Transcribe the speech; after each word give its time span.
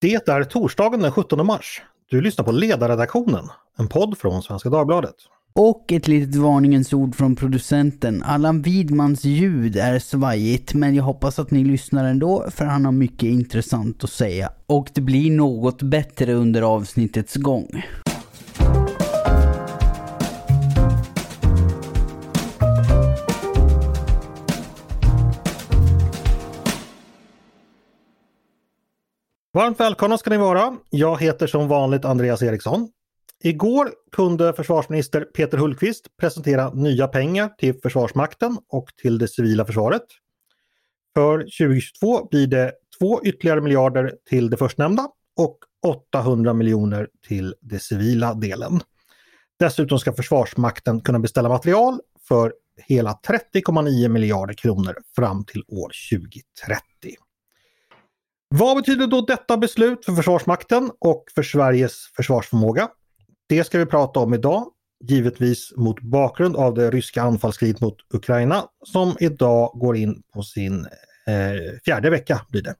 Det 0.00 0.14
är 0.14 0.44
torsdagen 0.44 1.00
den 1.00 1.12
17 1.12 1.46
mars. 1.46 1.82
Du 2.10 2.20
lyssnar 2.20 2.44
på 2.44 2.52
Ledarredaktionen, 2.52 3.48
en 3.78 3.88
podd 3.88 4.18
från 4.18 4.42
Svenska 4.42 4.68
Dagbladet. 4.68 5.14
Och 5.52 5.92
ett 5.92 6.08
litet 6.08 6.34
varningens 6.34 6.92
ord 6.92 7.14
från 7.14 7.36
producenten. 7.36 8.22
Allan 8.22 8.62
Widmans 8.62 9.24
ljud 9.24 9.76
är 9.76 9.98
svajigt, 9.98 10.74
men 10.74 10.94
jag 10.94 11.04
hoppas 11.04 11.38
att 11.38 11.50
ni 11.50 11.64
lyssnar 11.64 12.04
ändå, 12.04 12.46
för 12.50 12.64
han 12.64 12.84
har 12.84 12.92
mycket 12.92 13.22
intressant 13.22 14.04
att 14.04 14.10
säga. 14.10 14.52
Och 14.66 14.88
det 14.94 15.00
blir 15.00 15.30
något 15.30 15.82
bättre 15.82 16.32
under 16.32 16.62
avsnittets 16.62 17.34
gång. 17.34 17.82
Varmt 29.58 29.80
välkomna 29.80 30.18
ska 30.18 30.30
ni 30.30 30.36
vara. 30.36 30.76
Jag 30.90 31.20
heter 31.20 31.46
som 31.46 31.68
vanligt 31.68 32.04
Andreas 32.04 32.42
Eriksson. 32.42 32.88
Igår 33.44 33.90
kunde 34.12 34.52
försvarsminister 34.52 35.20
Peter 35.20 35.58
Hultqvist 35.58 36.16
presentera 36.20 36.70
nya 36.70 37.08
pengar 37.08 37.48
till 37.48 37.74
Försvarsmakten 37.82 38.58
och 38.68 38.88
till 39.02 39.18
det 39.18 39.28
civila 39.28 39.64
försvaret. 39.64 40.02
För 41.14 41.38
2022 41.38 42.28
blir 42.30 42.46
det 42.46 42.72
två 42.98 43.20
ytterligare 43.24 43.60
miljarder 43.60 44.14
till 44.28 44.50
det 44.50 44.56
förstnämnda 44.56 45.08
och 45.36 45.58
800 46.14 46.54
miljoner 46.54 47.08
till 47.28 47.54
det 47.60 47.78
civila 47.78 48.34
delen. 48.34 48.80
Dessutom 49.58 49.98
ska 49.98 50.12
Försvarsmakten 50.12 51.00
kunna 51.00 51.18
beställa 51.18 51.48
material 51.48 52.00
för 52.28 52.52
hela 52.86 53.18
30,9 53.54 54.08
miljarder 54.08 54.54
kronor 54.54 54.96
fram 55.16 55.44
till 55.44 55.62
år 55.68 55.92
2030. 56.10 57.27
Vad 58.50 58.76
betyder 58.76 59.06
då 59.06 59.20
detta 59.20 59.56
beslut 59.56 60.04
för 60.04 60.12
Försvarsmakten 60.12 60.90
och 60.98 61.24
för 61.34 61.42
Sveriges 61.42 61.94
försvarsförmåga? 62.16 62.88
Det 63.48 63.64
ska 63.64 63.78
vi 63.78 63.86
prata 63.86 64.20
om 64.20 64.34
idag, 64.34 64.66
givetvis 65.04 65.72
mot 65.76 66.00
bakgrund 66.00 66.56
av 66.56 66.74
det 66.74 66.90
ryska 66.90 67.22
anfallskriget 67.22 67.80
mot 67.80 67.96
Ukraina 68.14 68.64
som 68.84 69.16
idag 69.20 69.70
går 69.74 69.96
in 69.96 70.22
på 70.34 70.42
sin 70.42 70.86
eh, 71.26 71.78
fjärde 71.84 72.10
vecka. 72.10 72.40
blir 72.48 72.62
det. 72.62 72.74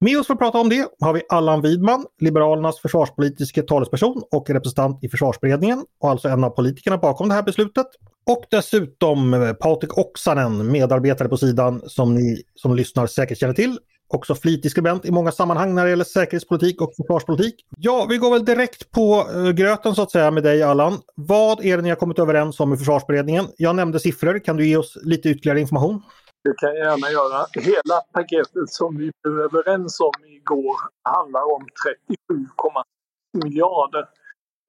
Med 0.00 0.18
oss 0.18 0.26
för 0.26 0.34
att 0.34 0.40
prata 0.40 0.58
om 0.58 0.68
det 0.68 0.88
har 1.00 1.12
vi 1.12 1.22
Allan 1.28 1.62
Widman, 1.62 2.06
Liberalernas 2.20 2.80
försvarspolitiska 2.80 3.62
talesperson 3.62 4.22
och 4.30 4.50
representant 4.50 5.04
i 5.04 5.08
försvarsberedningen 5.08 5.84
och 6.00 6.10
alltså 6.10 6.28
en 6.28 6.44
av 6.44 6.50
politikerna 6.50 6.98
bakom 6.98 7.28
det 7.28 7.34
här 7.34 7.42
beslutet. 7.42 7.86
Och 8.26 8.44
dessutom 8.50 9.34
eh, 9.34 9.52
Patrik 9.52 9.98
Oksanen, 9.98 10.72
medarbetare 10.72 11.28
på 11.28 11.36
sidan 11.36 11.82
som 11.86 12.14
ni 12.14 12.42
som 12.54 12.76
lyssnar 12.76 13.06
säkert 13.06 13.38
känner 13.38 13.54
till 13.54 13.78
också 14.14 14.34
flitig 14.34 14.70
skribent 14.70 15.04
i 15.04 15.10
många 15.10 15.32
sammanhang 15.32 15.74
när 15.74 15.84
det 15.84 15.90
gäller 15.90 16.04
säkerhetspolitik 16.04 16.80
och 16.80 16.94
försvarspolitik. 16.96 17.54
Ja, 17.76 18.06
vi 18.10 18.16
går 18.16 18.30
väl 18.30 18.44
direkt 18.44 18.90
på 18.90 19.26
eh, 19.34 19.50
gröten 19.50 19.94
så 19.94 20.02
att 20.02 20.10
säga 20.10 20.30
med 20.30 20.42
dig 20.42 20.62
Allan. 20.62 20.98
Vad 21.14 21.64
är 21.64 21.76
det 21.76 21.82
ni 21.82 21.88
har 21.88 21.96
kommit 21.96 22.18
överens 22.18 22.60
om 22.60 22.72
i 22.72 22.76
försvarsberedningen? 22.76 23.44
Jag 23.56 23.76
nämnde 23.76 24.00
siffror, 24.00 24.38
kan 24.38 24.56
du 24.56 24.66
ge 24.66 24.76
oss 24.76 24.98
lite 25.02 25.28
ytterligare 25.28 25.60
information? 25.60 26.02
Det 26.44 26.54
kan 26.56 26.68
jag 26.68 26.78
gärna 26.78 27.10
göra. 27.10 27.46
Hela 27.54 28.00
paketet 28.12 28.68
som 28.68 28.96
vi 28.96 29.10
blev 29.22 29.40
överens 29.40 30.00
om 30.00 30.12
igår 30.24 30.76
handlar 31.02 31.54
om 31.54 31.62
37,6 32.32 33.44
miljarder. 33.44 34.08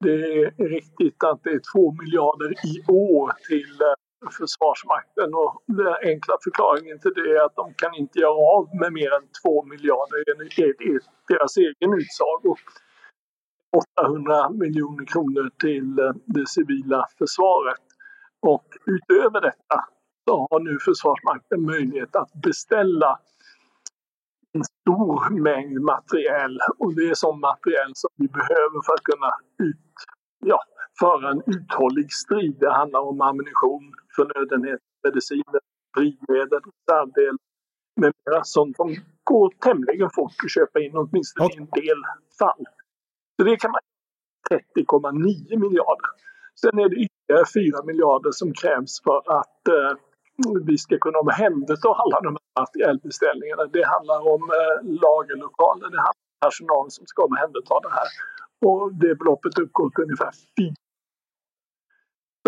Det 0.04 0.10
är 0.10 0.68
riktigt 0.68 1.24
att 1.24 1.40
det 1.44 1.50
är 1.50 1.60
2 1.74 1.92
miljarder 2.02 2.50
i 2.50 2.92
år 2.92 3.32
till 3.48 3.82
eh, 3.82 4.03
Försvarsmakten 4.30 5.34
och 5.34 5.62
den 5.66 5.94
enkla 6.12 6.34
förklaringen 6.44 6.98
till 7.00 7.14
det 7.14 7.30
är 7.36 7.44
att 7.46 7.56
de 7.56 7.74
kan 7.74 7.94
inte 7.94 8.18
göra 8.18 8.38
av 8.56 8.64
med 8.80 8.92
mer 8.92 9.12
än 9.18 9.26
2 9.42 9.64
miljarder 9.64 10.18
enligt 10.32 10.56
deras 11.28 11.56
egen 11.56 11.92
utsago. 12.00 12.56
800 13.98 14.50
miljoner 14.50 15.04
kronor 15.06 15.50
till 15.60 15.98
eh, 15.98 16.12
det 16.24 16.48
civila 16.48 17.06
försvaret. 17.18 17.84
Och 18.42 18.66
utöver 18.86 19.40
detta 19.40 19.76
så 20.28 20.48
har 20.50 20.60
nu 20.60 20.78
Försvarsmakten 20.78 21.62
möjlighet 21.62 22.16
att 22.16 22.32
beställa 22.32 23.18
en 24.54 24.64
stor 24.64 25.30
mängd 25.30 25.80
materiel 25.80 26.58
och 26.78 26.94
det 26.94 27.10
är 27.10 27.14
sån 27.14 27.40
materiel 27.40 27.92
som 27.94 28.10
vi 28.16 28.28
behöver 28.28 28.78
för 28.86 28.94
att 28.94 29.02
kunna 29.10 29.30
ut, 29.68 29.94
ja, 30.44 30.60
föra 31.00 31.30
en 31.30 31.42
uthållig 31.46 32.12
strid. 32.12 32.56
Det 32.60 32.72
handlar 32.72 33.00
om 33.00 33.20
ammunition, 33.20 33.92
förnödenhet, 34.16 34.80
mediciner, 35.04 35.60
drivmedel, 35.96 36.60
reservdelar 36.68 37.38
med 38.00 38.12
mera 38.26 38.44
sånt 38.44 38.76
som 38.76 38.96
går 39.24 39.52
tämligen 39.60 40.10
fort 40.10 40.32
att 40.44 40.50
köpa 40.50 40.80
in, 40.80 40.96
åtminstone 40.96 41.48
i 41.54 41.56
en 41.56 41.66
del 41.82 42.00
fall. 42.38 42.64
Så 43.36 43.44
det 43.44 43.56
kan 43.56 43.70
man 43.70 43.80
30,9 44.50 45.58
miljarder. 45.64 46.10
Sen 46.60 46.78
är 46.78 46.88
det 46.88 46.96
ytterligare 47.04 47.46
4 47.54 47.84
miljarder 47.84 48.30
som 48.32 48.52
krävs 48.52 49.02
för 49.06 49.18
att 49.38 49.68
eh, 49.68 49.92
vi 50.66 50.78
ska 50.78 50.98
kunna 50.98 51.18
omhänderta 51.18 51.88
alla 51.88 52.20
de 52.20 52.30
här 52.38 52.62
materielbeställningarna. 52.62 53.64
Det 53.76 53.84
handlar 53.94 54.20
om 54.34 54.42
eh, 54.58 54.76
lagerlokaler, 55.04 55.86
det 55.94 56.02
handlar 56.06 56.24
om 56.32 56.40
personal 56.46 56.90
som 56.90 57.06
ska 57.06 57.22
omhänderta 57.30 57.74
det 57.86 57.92
här. 57.98 58.08
Och 58.66 58.94
det 59.02 59.14
beloppet 59.14 59.58
uppgår 59.58 59.90
till 59.90 60.04
ungefär 60.04 60.32
4 60.58 60.83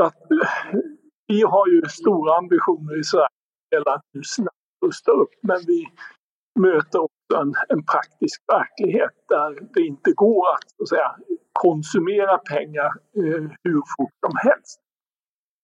att, 0.01 0.31
eh, 0.31 0.79
vi 1.27 1.43
har 1.43 1.69
ju 1.69 1.83
stora 1.89 2.37
ambitioner 2.39 3.01
i 3.01 3.05
Sverige 3.05 3.29
att 3.87 4.03
nu 4.13 4.23
snabbt 4.23 4.57
rusta 4.87 5.13
upp 5.13 5.31
men 5.43 5.59
vi 5.67 5.87
möter 6.61 6.99
också 6.99 7.37
en, 7.43 7.55
en 7.69 7.85
praktisk 7.85 8.43
verklighet 8.53 9.15
där 9.29 9.59
det 9.75 9.81
inte 9.81 10.13
går 10.13 10.55
att, 10.55 10.71
så 10.77 10.83
att 10.83 10.89
säga, 10.89 11.17
konsumera 11.53 12.39
pengar 12.39 12.91
eh, 13.17 13.45
hur 13.65 13.83
fort 13.97 14.17
som 14.27 14.35
helst. 14.37 14.81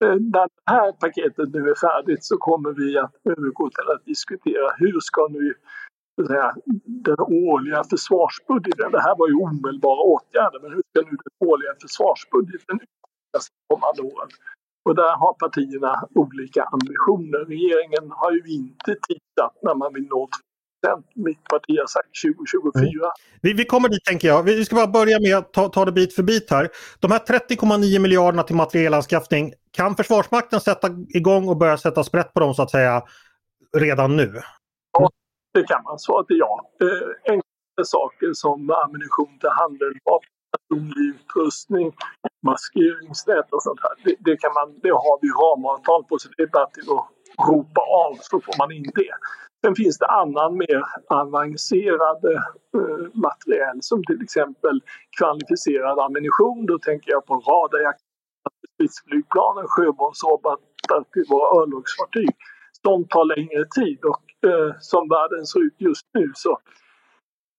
Eh, 0.04 0.16
när 0.34 0.46
det 0.56 0.62
här 0.66 0.92
paketet 0.92 1.48
nu 1.52 1.70
är 1.70 1.74
färdigt 1.74 2.24
så 2.24 2.36
kommer 2.36 2.70
vi 2.72 2.98
att 2.98 3.14
övergå 3.24 3.70
till 3.70 3.88
att 3.94 4.04
diskutera 4.04 4.68
hur 4.78 5.00
ska 5.00 5.28
nu 5.28 5.54
säga, 6.26 6.54
den 7.06 7.20
årliga 7.20 7.84
försvarsbudgeten, 7.84 8.92
det 8.92 9.02
här 9.02 9.16
var 9.18 9.28
ju 9.28 9.34
omedelbara 9.34 10.00
åtgärder, 10.14 10.58
men 10.62 10.72
hur 10.72 10.82
ska 10.90 11.00
nu 11.10 11.16
den 11.26 11.48
årliga 11.48 11.74
försvarsbudgeten 11.82 12.80
utvecklas 13.32 13.48
de 13.68 13.74
kommande 13.74 14.02
åren? 14.02 14.28
Och 14.84 14.94
där 14.94 15.16
har 15.16 15.32
partierna 15.32 16.08
olika 16.14 16.62
ambitioner. 16.62 17.38
Regeringen 17.38 18.10
har 18.10 18.32
ju 18.32 18.42
inte 18.46 18.90
tittat 19.08 19.52
när 19.62 19.74
man 19.74 19.94
vill 19.94 20.06
nå 20.06 20.28
2 20.86 21.02
Mitt 21.14 21.44
parti 21.44 21.78
har 21.78 21.86
sagt 21.86 22.08
2024. 22.22 22.82
Mm. 22.82 23.10
Vi, 23.42 23.52
vi 23.52 23.64
kommer 23.64 23.88
dit 23.88 24.04
tänker 24.04 24.28
jag. 24.28 24.42
Vi 24.42 24.64
ska 24.64 24.76
bara 24.76 24.86
börja 24.86 25.20
med 25.20 25.36
att 25.36 25.52
ta, 25.52 25.68
ta 25.68 25.84
det 25.84 25.92
bit 25.92 26.14
för 26.14 26.22
bit 26.22 26.50
här. 26.50 26.68
De 27.00 27.10
här 27.10 27.18
30,9 27.18 27.98
miljarderna 27.98 28.42
till 28.42 28.56
materielanskaffning, 28.56 29.52
kan 29.70 29.96
Försvarsmakten 29.96 30.60
sätta 30.60 30.88
igång 31.14 31.48
och 31.48 31.56
börja 31.56 31.76
sätta 31.76 32.04
sprätt 32.04 32.34
på 32.34 32.40
dem 32.40 32.54
så 32.54 32.62
att 32.62 32.70
säga 32.70 33.02
redan 33.76 34.16
nu? 34.16 34.40
Ja, 34.92 35.10
det 35.54 35.64
kan 35.64 35.82
man. 35.84 35.98
Svaret 35.98 36.30
är 36.30 36.34
ja. 36.34 36.70
Eh, 36.80 37.32
enkla 37.32 37.84
saker 37.84 38.32
som 38.32 38.70
ammunition 38.70 39.38
till 39.40 39.48
handeldvapen 39.48 40.32
personlig 40.52 41.14
utrustning, 41.14 41.92
maskeringsnät 42.42 43.48
och 43.56 43.62
sånt 43.62 43.80
här. 43.82 43.94
Det, 44.04 44.14
det, 44.26 44.36
kan 44.36 44.52
man, 44.58 44.68
det 44.82 44.90
har 44.90 45.16
vi 45.22 45.28
ramavtal 45.42 46.04
på 46.04 46.18
så 46.18 46.28
det 46.36 46.42
är 46.42 46.46
bara 46.46 46.70
till 46.76 46.88
att 46.96 47.06
ropa 47.48 47.80
av 48.04 48.12
så 48.20 48.40
får 48.40 48.54
man 48.58 48.72
in 48.72 48.90
det. 48.94 49.14
Sen 49.64 49.74
finns 49.74 49.98
det 49.98 50.06
annan 50.06 50.52
mer 50.56 50.82
avancerad 51.08 52.24
eh, 52.24 52.42
materiel 53.26 53.78
som 53.80 54.04
till 54.04 54.22
exempel 54.22 54.80
kvalificerad 55.18 55.98
ammunition. 55.98 56.66
Då 56.66 56.78
tänker 56.78 57.10
jag 57.10 57.26
på 57.26 57.34
radarjakt, 57.34 58.00
stridsflygplanen, 58.74 59.64
sjöbombsrobotar 59.68 61.00
till 61.12 61.26
våra 61.32 61.46
örlogsfartyg. 61.60 62.30
De 62.82 63.08
tar 63.08 63.24
längre 63.24 63.64
tid 63.78 63.98
och 64.12 64.24
eh, 64.50 64.74
som 64.80 65.08
världen 65.08 65.46
ser 65.46 65.60
ut 65.66 65.76
just 65.78 66.06
nu 66.14 66.32
så 66.34 66.58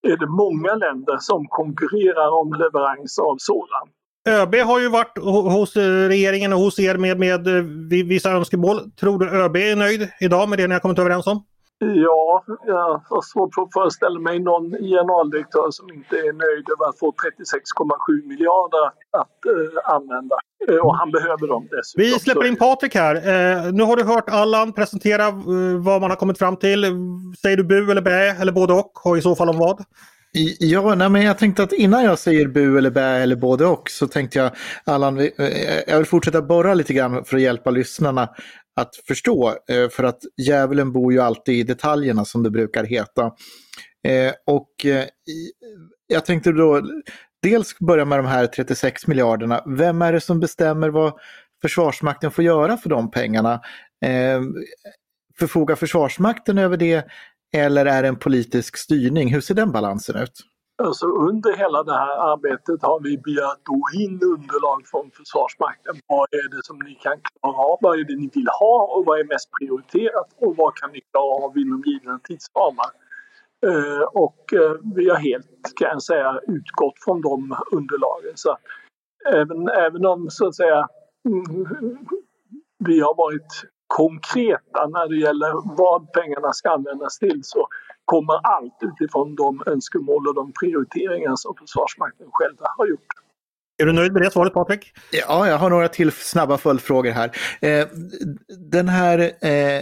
är 0.07 0.17
det 0.17 0.27
många 0.27 0.75
länder 0.75 1.17
som 1.19 1.47
konkurrerar 1.47 2.29
om 2.41 2.53
leverans 2.53 3.19
av 3.19 3.35
sådant. 3.39 3.91
ÖB 4.29 4.55
har 4.55 4.79
ju 4.79 4.89
varit 4.89 5.17
hos 5.53 5.75
regeringen 6.07 6.53
och 6.53 6.59
hos 6.59 6.79
er 6.79 6.97
med, 6.97 7.19
med 7.19 7.47
eh, 7.47 7.63
vissa 8.05 8.31
önskemål. 8.31 8.91
Tror 8.99 9.19
du 9.19 9.29
ÖB 9.29 9.55
är 9.55 9.75
nöjd 9.75 10.09
idag 10.19 10.49
med 10.49 10.59
det 10.59 10.67
ni 10.67 10.73
har 10.73 10.79
kommit 10.79 10.99
överens 10.99 11.27
om? 11.27 11.43
Ja, 11.79 12.43
jag 12.65 13.01
har 13.09 13.21
svårt 13.21 13.53
att 13.57 13.73
föreställa 13.73 14.19
mig 14.19 14.39
någon 14.39 14.71
generaldirektör 14.71 15.71
som 15.71 15.93
inte 15.93 16.15
är 16.15 16.33
nöjd 16.33 16.65
över 16.73 16.89
att 16.89 16.99
få 16.99 17.07
36,7 17.07 18.27
miljarder 18.27 18.85
att 19.21 19.39
eh, 19.45 19.95
använda. 19.95 20.35
Eh, 20.69 20.75
och 20.75 20.95
han 20.97 21.11
behöver 21.11 21.47
dem 21.47 21.67
dessutom. 21.71 22.03
Vi 22.03 22.19
släpper 22.19 22.45
in 22.45 22.55
Patrik 22.55 22.95
här. 22.95 23.15
Eh, 23.15 23.73
nu 23.73 23.83
har 23.83 23.95
du 23.95 24.03
hört 24.03 24.29
Allan 24.29 24.73
presentera 24.73 25.27
eh, 25.27 25.33
vad 25.79 26.01
man 26.01 26.09
har 26.09 26.17
kommit 26.17 26.37
fram 26.37 26.57
till. 26.57 26.85
Säger 27.41 27.57
du 27.57 27.63
bu 27.63 27.91
eller 27.91 28.01
bä 28.01 28.35
eller 28.41 28.51
både 28.51 28.73
och? 28.73 29.05
Och 29.05 29.17
i 29.17 29.21
så 29.21 29.35
fall 29.35 29.49
om 29.49 29.57
vad? 29.57 29.83
Ja, 30.59 30.95
nej, 30.95 31.09
men 31.09 31.21
jag 31.21 31.37
tänkte 31.37 31.63
att 31.63 31.73
innan 31.73 32.03
jag 32.03 32.19
säger 32.19 32.47
bu 32.47 32.77
eller 32.77 32.89
bä 32.89 33.01
eller 33.01 33.35
både 33.35 33.65
och 33.65 33.89
så 33.89 34.07
tänkte 34.07 34.39
jag 34.39 34.51
Allan, 34.83 35.19
eh, 35.19 35.29
jag 35.87 35.97
vill 35.97 36.05
fortsätta 36.05 36.41
borra 36.41 36.73
lite 36.73 36.93
grann 36.93 37.25
för 37.25 37.37
att 37.37 37.43
hjälpa 37.43 37.71
lyssnarna. 37.71 38.29
att 38.75 38.95
förstå. 39.07 39.55
Eh, 39.69 39.89
för 39.89 40.03
att 40.03 40.19
djävulen 40.37 40.91
bor 40.91 41.13
ju 41.13 41.19
alltid 41.19 41.55
i 41.55 41.63
detaljerna 41.63 42.25
som 42.25 42.43
det 42.43 42.49
brukar 42.49 42.83
heta. 42.83 43.31
Eh, 44.07 44.33
och 44.47 44.69
jag 46.07 46.25
tänkte 46.25 46.51
då 46.51 46.81
dels 47.41 47.79
börja 47.79 48.05
med 48.05 48.19
de 48.19 48.25
här 48.25 48.47
36 48.47 49.07
miljarderna. 49.07 49.63
Vem 49.65 50.01
är 50.01 50.13
det 50.13 50.21
som 50.21 50.39
bestämmer 50.39 50.89
vad 50.89 51.13
Försvarsmakten 51.61 52.31
får 52.31 52.43
göra 52.43 52.77
för 52.77 52.89
de 52.89 53.11
pengarna? 53.11 53.61
Förfogar 55.39 55.75
Försvarsmakten 55.75 56.57
över 56.57 56.77
det 56.77 57.05
eller 57.53 57.85
är 57.85 58.01
det 58.01 58.07
en 58.07 58.19
politisk 58.19 58.77
styrning? 58.77 59.33
Hur 59.33 59.41
ser 59.41 59.53
den 59.53 59.71
balansen 59.71 60.15
ut? 60.23 60.33
Alltså 60.83 61.05
under 61.05 61.53
hela 61.57 61.83
det 61.83 61.93
här 61.93 62.33
arbetet 62.33 62.81
har 62.81 62.99
vi 62.99 63.17
begärt 63.17 63.67
in 64.03 64.19
underlag 64.33 64.87
från 64.91 65.11
Försvarsmakten. 65.11 65.95
Vad 66.07 66.27
är 66.31 66.49
det 66.55 66.63
som 66.63 66.77
ni 66.87 66.95
kan 66.95 67.17
klara 67.21 67.61
av? 67.71 67.77
Vad 67.81 67.99
är 67.99 68.03
det 68.03 68.15
ni 68.15 68.29
vill 68.33 68.47
ha 68.59 68.77
och 68.95 69.05
vad 69.05 69.19
är 69.19 69.23
mest 69.23 69.49
prioriterat? 69.59 70.29
Och 70.37 70.55
vad 70.55 70.75
kan 70.75 70.91
ni 70.91 71.01
klara 71.11 71.45
av 71.45 71.57
inom 71.57 71.83
givna 71.85 72.19
tidsramar? 72.19 72.91
Eh, 73.67 74.03
och 74.23 74.53
eh, 74.53 74.75
vi 74.95 75.09
har 75.09 75.17
helt, 75.17 75.73
kan 75.75 75.89
jag 75.89 76.03
säga, 76.03 76.39
utgått 76.47 76.97
från 77.05 77.21
de 77.21 77.57
underlagen. 77.71 78.33
Så 78.35 78.57
även, 79.33 79.67
även 79.67 80.05
om 80.05 80.29
så 80.29 80.47
att 80.47 80.55
säga 80.55 80.87
mm, 81.29 81.97
vi 82.85 82.99
har 82.99 83.15
varit 83.15 83.51
konkreta 83.87 84.87
när 84.87 85.09
det 85.09 85.17
gäller 85.17 85.77
vad 85.77 86.11
pengarna 86.11 86.53
ska 86.53 86.69
användas 86.69 87.19
till 87.19 87.39
så 87.43 87.67
kommer 88.05 88.33
allt 88.43 88.77
utifrån 88.81 89.35
de 89.35 89.63
önskemål 89.65 90.27
och 90.27 90.35
de 90.35 90.53
prioriteringar 90.59 91.35
som 91.35 91.55
Försvarsmakten 91.59 92.27
själva 92.31 92.65
har 92.77 92.87
gjort. 92.87 93.07
Är 93.77 93.85
du 93.85 93.93
nöjd 93.93 94.13
med 94.13 94.21
det 94.21 94.31
svaret 94.31 94.53
Patrik? 94.53 94.93
Ja, 95.11 95.47
jag 95.47 95.57
har 95.57 95.69
några 95.69 95.87
till 95.87 96.11
snabba 96.11 96.57
följdfrågor 96.57 97.11
här. 97.11 97.31
Eh, 97.61 97.87
den 98.71 98.87
här 98.87 99.19
eh, 99.19 99.81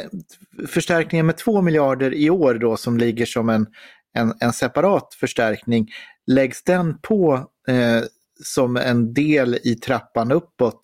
förstärkningen 0.68 1.26
med 1.26 1.38
2 1.38 1.62
miljarder 1.62 2.14
i 2.14 2.30
år 2.30 2.54
då 2.54 2.78
som 2.78 2.98
ligger 2.98 3.26
som 3.26 3.50
en, 3.50 3.68
en, 4.14 4.34
en 4.40 4.54
separat 4.54 5.14
förstärkning, 5.20 5.88
läggs 6.28 6.64
den 6.64 6.98
på 7.02 7.34
eh, 7.68 8.02
som 8.44 8.78
en 8.78 9.14
del 9.14 9.56
i 9.64 9.76
trappan 9.76 10.32
uppåt 10.32 10.82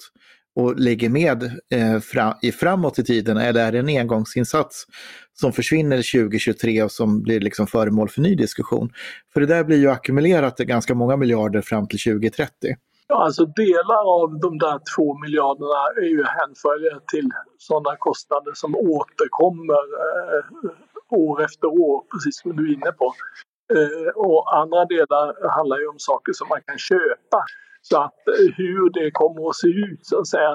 och 0.58 0.76
ligger 0.76 1.10
med 1.10 1.44
eh, 1.44 2.00
fram, 2.00 2.34
i 2.42 2.52
framåt 2.52 3.00
i 3.00 3.04
tiden 3.04 3.38
eller 3.38 3.68
är 3.68 3.72
det 3.72 3.80
en 3.80 3.90
engångsinsats 3.90 4.86
som 5.34 5.54
försvinner 5.54 5.98
2023 5.98 6.84
och 6.84 6.92
som 6.92 7.24
blir 7.24 7.40
liksom 7.40 7.68
föremål 7.68 8.10
för 8.10 8.22
ny 8.22 8.36
diskussion? 8.36 8.90
För 9.34 9.40
det 9.40 9.48
där 9.48 9.64
blir 9.64 9.78
ju 9.78 9.90
ackumulerat 9.90 10.58
ganska 10.58 10.96
många 10.96 11.18
miljarder 11.18 11.62
fram 11.62 11.88
till 11.88 12.00
2030. 12.00 12.76
Ja, 13.08 13.24
alltså 13.26 13.46
delar 13.46 14.24
av 14.24 14.40
de 14.40 14.58
där 14.58 14.80
två 14.96 15.18
miljarderna 15.18 15.82
är 16.06 16.10
ju 16.18 16.24
hänförliga 16.24 17.00
till 17.12 17.30
sådana 17.58 17.96
kostnader 18.00 18.52
som 18.54 18.76
återkommer 18.76 19.84
eh, 20.06 20.44
år 21.10 21.44
efter 21.44 21.68
år, 21.68 22.04
precis 22.12 22.42
som 22.42 22.56
du 22.56 22.70
är 22.70 22.74
inne 22.74 22.92
på. 22.92 23.14
Eh, 23.74 24.10
och 24.16 24.58
andra 24.58 24.86
delar 24.86 25.50
handlar 25.58 25.78
ju 25.78 25.88
om 25.88 26.00
saker 26.00 26.34
som 26.34 26.48
man 26.48 26.62
kan 26.68 26.78
köpa. 26.78 27.40
Så 27.90 27.98
att 27.98 28.22
eh, 28.28 28.48
hur 28.58 28.90
det 28.90 29.12
kommer 29.12 29.50
att 29.50 29.56
se 29.56 29.68
ut 29.68 30.06
så 30.06 30.20
att 30.20 30.28
säga 30.28 30.54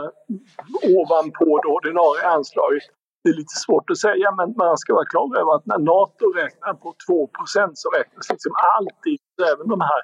ovanpå 0.99 1.61
det 1.62 1.69
ordinarie 1.69 2.26
anslaget 2.37 2.82
det 3.25 3.31
är 3.31 3.34
lite 3.43 3.58
svårt 3.67 3.90
att 3.90 3.99
säga 3.99 4.26
men 4.38 4.55
man 4.56 4.79
ska 4.79 4.94
vara 4.94 5.12
klar 5.14 5.29
över 5.40 5.52
att 5.56 5.67
när 5.67 5.79
NATO 5.79 6.25
räknar 6.43 6.75
på 6.75 6.94
2% 7.08 7.70
så 7.75 7.88
räknas 7.99 8.31
liksom 8.31 8.52
alltid, 8.79 9.20
även 9.52 9.69
de 9.75 9.81
här 9.90 10.02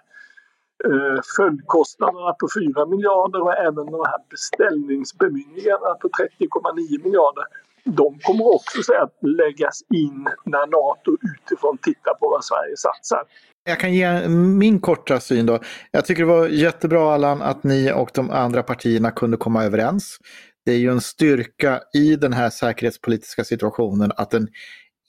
eh, 0.89 1.21
följdkostnaderna 1.37 2.33
på 2.41 2.47
4 2.61 2.87
miljarder 2.87 3.41
och 3.47 3.57
även 3.69 3.87
de 3.97 4.01
här 4.13 4.23
beställningsbemyndigandena 4.35 5.95
på 6.03 6.09
30,9 6.09 7.05
miljarder. 7.05 7.45
De 7.85 8.19
kommer 8.27 8.47
också 8.57 8.83
så 8.83 8.95
att 9.05 9.17
läggas 9.43 9.77
in 10.03 10.29
när 10.53 10.67
NATO 10.79 11.11
utifrån 11.33 11.79
tittar 11.79 12.15
på 12.21 12.25
vad 12.35 12.45
Sverige 12.45 12.77
satsar. 12.77 13.23
Jag 13.69 13.81
kan 13.81 13.95
ge 13.95 14.29
min 14.29 14.81
korta 14.81 15.21
syn 15.21 15.47
då. 15.47 15.61
Jag 15.91 16.07
tycker 16.07 16.23
det 16.23 16.29
var 16.29 16.49
jättebra 16.49 17.15
Allan 17.15 17.43
att 17.43 17.65
ni 17.65 17.93
och 17.93 18.11
de 18.15 18.31
andra 18.31 18.63
partierna 18.63 19.11
kunde 19.11 19.37
komma 19.37 19.65
överens. 19.65 20.19
Det 20.65 20.73
är 20.73 20.77
ju 20.77 20.91
en 20.91 21.01
styrka 21.01 21.81
i 21.95 22.17
den 22.17 22.33
här 22.33 22.51
säkerhetspolitiska 22.51 23.45
situationen 23.45 24.13
att 24.17 24.35
en 24.35 24.49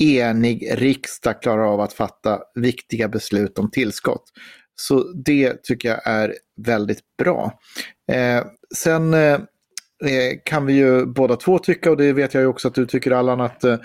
enig 0.04 0.68
riksdag 0.72 1.42
klarar 1.42 1.74
av 1.74 1.82
att 1.82 1.94
fatta 1.94 2.40
viktiga 2.56 3.08
beslut 3.08 3.60
om 3.60 3.72
tillskott. 3.72 4.24
Så 4.76 5.14
det 5.26 5.64
tycker 5.64 5.90
jag 5.90 6.08
är 6.08 6.36
väldigt 6.66 7.02
bra. 7.18 7.60
Eh, 8.12 8.44
sen 8.76 9.14
eh, 9.14 9.40
Eh, 10.06 10.40
kan 10.46 10.66
vi 10.66 10.74
ju 10.74 11.06
båda 11.06 11.36
två 11.36 11.60
tycka, 11.60 11.92
och 11.92 11.98
det 11.98 12.14
vet 12.14 12.34
jag 12.34 12.42
ju 12.42 12.48
också 12.48 12.68
att 12.68 12.76
du 12.76 12.86
tycker 12.86 13.12
Allan, 13.12 13.42
att 13.42 13.64
eh, 13.64 13.78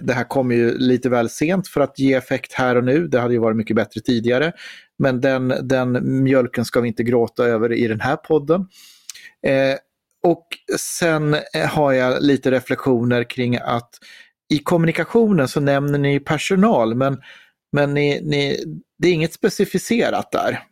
det 0.00 0.12
här 0.12 0.24
kommer 0.24 0.54
ju 0.54 0.78
lite 0.78 1.08
väl 1.08 1.28
sent 1.28 1.68
för 1.68 1.80
att 1.80 1.98
ge 1.98 2.14
effekt 2.14 2.52
här 2.52 2.76
och 2.76 2.84
nu. 2.84 3.08
Det 3.08 3.20
hade 3.20 3.34
ju 3.34 3.40
varit 3.40 3.56
mycket 3.56 3.76
bättre 3.76 4.00
tidigare. 4.00 4.52
Men 4.98 5.20
den, 5.20 5.54
den 5.62 6.22
mjölken 6.22 6.64
ska 6.64 6.80
vi 6.80 6.88
inte 6.88 7.02
gråta 7.02 7.44
över 7.44 7.72
i 7.72 7.88
den 7.88 8.00
här 8.00 8.16
podden. 8.16 8.60
Eh, 9.46 9.76
och 10.22 10.46
sen 10.78 11.34
eh, 11.34 11.66
har 11.68 11.92
jag 11.92 12.22
lite 12.22 12.50
reflektioner 12.50 13.24
kring 13.24 13.56
att 13.56 13.90
i 14.54 14.58
kommunikationen 14.58 15.48
så 15.48 15.60
nämner 15.60 15.98
ni 15.98 16.20
personal, 16.20 16.94
men, 16.94 17.20
men 17.72 17.94
ni, 17.94 18.20
ni, 18.22 18.64
det 18.98 19.08
är 19.08 19.12
inget 19.12 19.32
specificerat 19.32 20.32
där. 20.32 20.62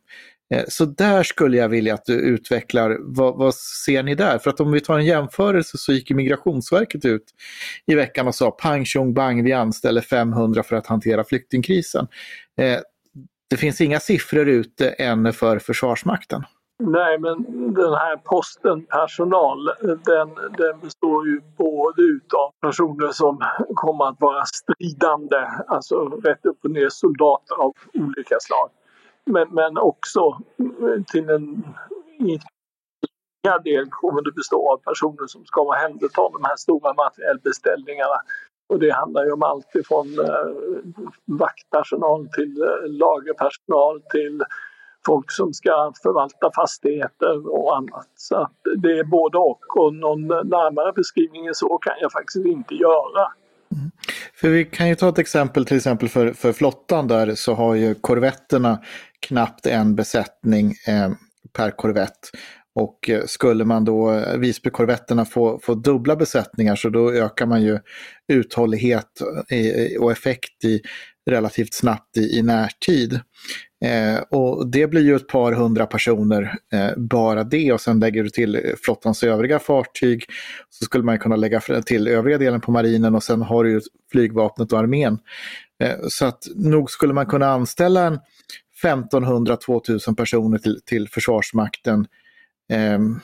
Eh, 0.55 0.65
så 0.69 0.85
där 0.85 1.23
skulle 1.23 1.57
jag 1.57 1.69
vilja 1.69 1.95
att 1.95 2.05
du 2.05 2.15
utvecklar, 2.15 2.97
vad, 3.01 3.37
vad, 3.37 3.55
ser 3.55 4.03
ni 4.03 4.15
där? 4.15 4.39
För 4.39 4.51
att 4.51 4.61
om 4.61 4.73
vi 4.73 4.81
tar 4.81 4.99
en 4.99 5.05
jämförelse 5.05 5.79
så 5.79 5.93
gick 5.93 6.11
Migrationsverket 6.11 7.05
ut 7.05 7.25
i 7.87 7.95
veckan 7.95 8.29
och 8.29 8.35
sa 8.35 8.51
pang 8.51 8.85
tjong 8.85 9.15
bang, 9.15 9.45
vi 9.45 9.53
anställer 9.53 10.01
500 10.01 10.63
för 10.63 10.77
att 10.77 10.87
hantera 10.87 11.25
flyktingkrisen. 11.25 12.07
Eh, 12.61 12.79
det 13.51 13.57
finns 13.57 13.81
inga 13.81 14.01
siffror 14.01 14.49
ute 14.49 14.91
än 14.91 15.33
för 15.33 15.59
Försvarsmakten. 15.59 16.43
Nej, 16.83 17.19
men 17.19 17.45
den 17.75 17.93
här 17.93 18.17
posten 18.17 18.87
personal, 18.87 19.67
den, 19.83 20.29
den 20.59 20.81
består 20.83 21.29
ju 21.29 21.41
både 21.57 22.03
utav 22.03 22.53
personer 22.61 23.13
som 23.13 23.45
kommer 23.75 24.05
att 24.09 24.21
vara 24.21 24.45
stridande, 24.45 25.37
alltså 25.69 25.95
rätt 26.05 26.47
upp 26.47 26.59
och 26.65 26.71
ner 26.71 26.89
soldater 26.89 27.55
av 27.55 27.73
olika 27.95 28.37
slag 28.41 28.71
men, 29.27 29.55
men 29.55 29.79
också 29.79 30.39
till 31.13 31.31
en 31.31 31.65
ringa 33.45 33.59
del 33.59 33.87
kommer 33.91 34.23
det 34.23 34.33
bestå 34.33 34.73
av 34.73 34.77
personer 34.77 35.27
som 35.27 35.45
ska 35.45 35.61
omhänderta 35.61 36.29
de 36.33 36.45
här 36.45 36.57
stora 36.57 36.95
materiellbeställningarna. 36.95 38.21
Och 38.69 38.79
det 38.79 38.91
handlar 38.91 39.25
ju 39.25 39.33
om 39.33 39.43
allt 39.43 39.75
ifrån 39.75 40.07
eh, 40.19 40.47
vaktpersonal 41.25 42.29
till 42.29 42.63
eh, 42.63 42.89
lagerpersonal 42.89 44.03
till 44.11 44.43
folk 45.07 45.31
som 45.31 45.53
ska 45.53 45.93
förvalta 46.03 46.51
fastigheter 46.55 47.53
och 47.53 47.77
annat. 47.77 48.09
Så 48.15 48.49
det 48.77 48.99
är 48.99 49.05
både 49.05 49.39
och 49.39 49.77
och 49.77 49.95
någon 49.95 50.27
närmare 50.27 50.93
beskrivning 50.93 51.47
än 51.47 51.55
så 51.55 51.79
kan 51.79 51.95
jag 52.01 52.13
faktiskt 52.13 52.47
inte 52.47 52.75
göra. 52.75 53.33
För 54.41 54.49
vi 54.49 54.65
kan 54.65 54.89
ju 54.89 54.95
ta 54.95 55.09
ett 55.09 55.19
exempel 55.19 55.65
till 55.65 55.77
exempel 55.77 56.09
för, 56.09 56.33
för 56.33 56.53
flottan 56.53 57.09
där 57.09 57.35
så 57.35 57.55
har 57.55 57.75
ju 57.75 57.95
korvetterna 57.95 58.83
knappt 59.27 59.67
en 59.67 59.95
besättning 59.95 60.75
eh, 60.87 61.11
per 61.53 61.71
korvett. 61.71 62.31
Och 62.75 63.11
eh, 63.11 63.25
skulle 63.27 63.65
man 63.65 63.85
då, 63.85 64.13
eh, 64.13 64.37
Visbykorvetterna 64.37 65.25
få, 65.25 65.61
få 65.63 65.75
dubbla 65.75 66.17
besättningar 66.17 66.77
så 66.77 66.89
då 66.89 67.13
ökar 67.13 67.47
man 67.47 67.63
ju 67.63 67.79
uthållighet 68.33 69.21
eh, 69.49 70.01
och 70.01 70.13
effekt 70.13 70.65
i, 70.65 70.81
relativt 71.31 71.75
snabbt 71.75 72.17
i, 72.17 72.39
i 72.39 72.43
närtid. 72.43 73.21
Eh, 73.85 74.23
och 74.31 74.67
det 74.67 74.87
blir 74.87 75.03
ju 75.03 75.17
ett 75.17 75.29
par 75.29 75.53
hundra 75.53 75.87
personer 75.87 76.55
eh, 76.73 76.91
bara 76.97 77.45
det 77.45 77.73
och 77.73 77.81
sen 77.81 78.01
lägger 78.01 78.23
du 78.23 78.31
till 78.31 78.75
flottans 78.85 79.23
övriga 79.23 79.59
fartyg. 79.59 80.25
Så 80.71 80.85
skulle 80.85 81.05
man 81.05 81.19
kunna 81.19 81.37
lägga 81.37 81.61
till 81.61 82.09
övriga 82.09 82.39
delen 82.39 82.61
på 82.61 82.73
marinen 82.73 83.15
och 83.15 83.23
sen 83.23 83.43
har 83.43 83.65
du 83.65 83.71
ju 83.71 83.81
flygvapnet 84.13 84.73
och 84.73 84.79
armén. 84.79 85.19
Eh, 85.83 85.97
så 86.09 86.27
att 86.27 86.47
nog 86.55 86.91
skulle 86.91 87.13
man 87.13 87.27
kunna 87.27 87.47
anställa 87.47 88.07
en 88.07 88.19
1500-2000 88.83 90.17
personer 90.17 90.59
till, 90.59 90.81
till 90.85 91.09
Försvarsmakten. 91.09 92.07
Ehm, 92.73 93.21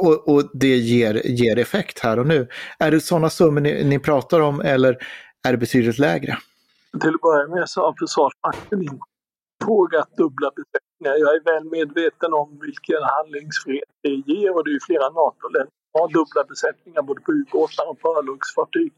och, 0.00 0.28
och, 0.28 0.50
det 0.54 0.76
ger, 0.76 1.22
ger 1.24 1.58
effekt 1.58 1.98
här 1.98 2.18
och 2.18 2.26
nu. 2.26 2.48
Är 2.78 2.90
det 2.90 3.00
sådana 3.00 3.30
summor 3.30 3.60
ni, 3.60 3.84
ni 3.84 3.98
pratar 3.98 4.40
om 4.40 4.60
eller 4.60 4.96
är 5.48 5.56
betydligt 5.56 5.98
lägre? 5.98 6.38
Till 7.00 7.14
att 7.14 7.20
börja 7.20 7.46
med 7.48 7.68
så 7.68 7.80
har 7.80 7.94
Försvarsmakten 7.98 8.82
inte 8.82 9.04
frågat 9.64 10.16
dubbla 10.16 10.50
besättningar. 10.56 11.14
Jag 11.24 11.34
är 11.36 11.44
väl 11.44 11.64
medveten 11.70 12.32
om 12.32 12.58
vilken 12.60 13.02
handlingsfrihet 13.02 13.90
det 14.02 14.32
ger 14.32 14.56
och 14.56 14.64
det 14.64 14.70
är 14.70 14.86
flera 14.86 15.08
NATO-länder 15.20 15.74
som 15.90 16.00
har 16.00 16.08
dubbla 16.08 16.42
besättningar 16.48 17.02
både 17.02 17.20
på 17.20 17.32
ubåtar 17.32 17.84
och 17.90 17.98
på 18.00 18.08
örlogsfartyg. 18.18 18.92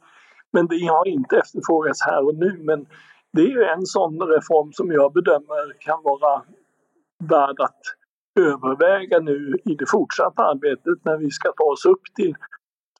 Men 0.53 0.67
det 0.67 0.87
har 0.87 1.09
inte 1.09 1.37
efterfrågats 1.37 2.01
här 2.11 2.27
och 2.29 2.35
nu. 2.35 2.53
Men 2.71 2.87
det 3.33 3.43
är 3.43 3.73
en 3.77 3.87
sån 3.87 4.21
reform 4.21 4.73
som 4.73 4.93
jag 4.93 5.13
bedömer 5.13 5.65
kan 5.79 6.03
vara 6.03 6.43
värd 7.33 7.61
att 7.61 7.83
överväga 8.41 9.19
nu 9.19 9.59
i 9.65 9.75
det 9.75 9.91
fortsatta 9.91 10.43
arbetet 10.43 11.05
när 11.05 11.17
vi 11.17 11.31
ska 11.31 11.53
ta 11.53 11.65
oss 11.65 11.85
upp 11.85 12.05
till 12.17 12.35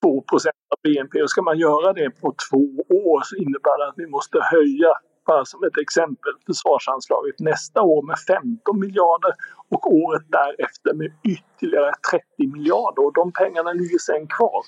2% 0.03 0.49
av 0.73 0.79
BNP. 0.83 1.23
Och 1.23 1.31
ska 1.31 1.43
man 1.43 1.59
göra 1.59 1.93
det 1.93 2.11
på 2.11 2.35
två 2.51 2.65
år 3.11 3.21
så 3.25 3.37
innebär 3.37 3.79
det 3.79 3.89
att 3.89 3.99
vi 4.03 4.07
måste 4.07 4.39
höja 4.41 4.93
bara 5.27 5.45
som 5.45 5.65
ett 5.65 5.79
exempel, 5.87 6.33
försvarsanslaget 6.47 7.39
nästa 7.39 7.83
år 7.83 8.03
med 8.07 8.19
15 8.19 8.81
miljarder 8.81 9.33
och 9.69 9.93
året 9.93 10.23
därefter 10.29 10.95
med 10.95 11.11
ytterligare 11.35 11.93
30 12.11 12.53
miljarder. 12.55 13.03
Och 13.07 13.15
de 13.15 13.33
pengarna 13.33 13.73
ligger 13.73 13.99
sen 13.99 14.27
kvar 14.27 14.63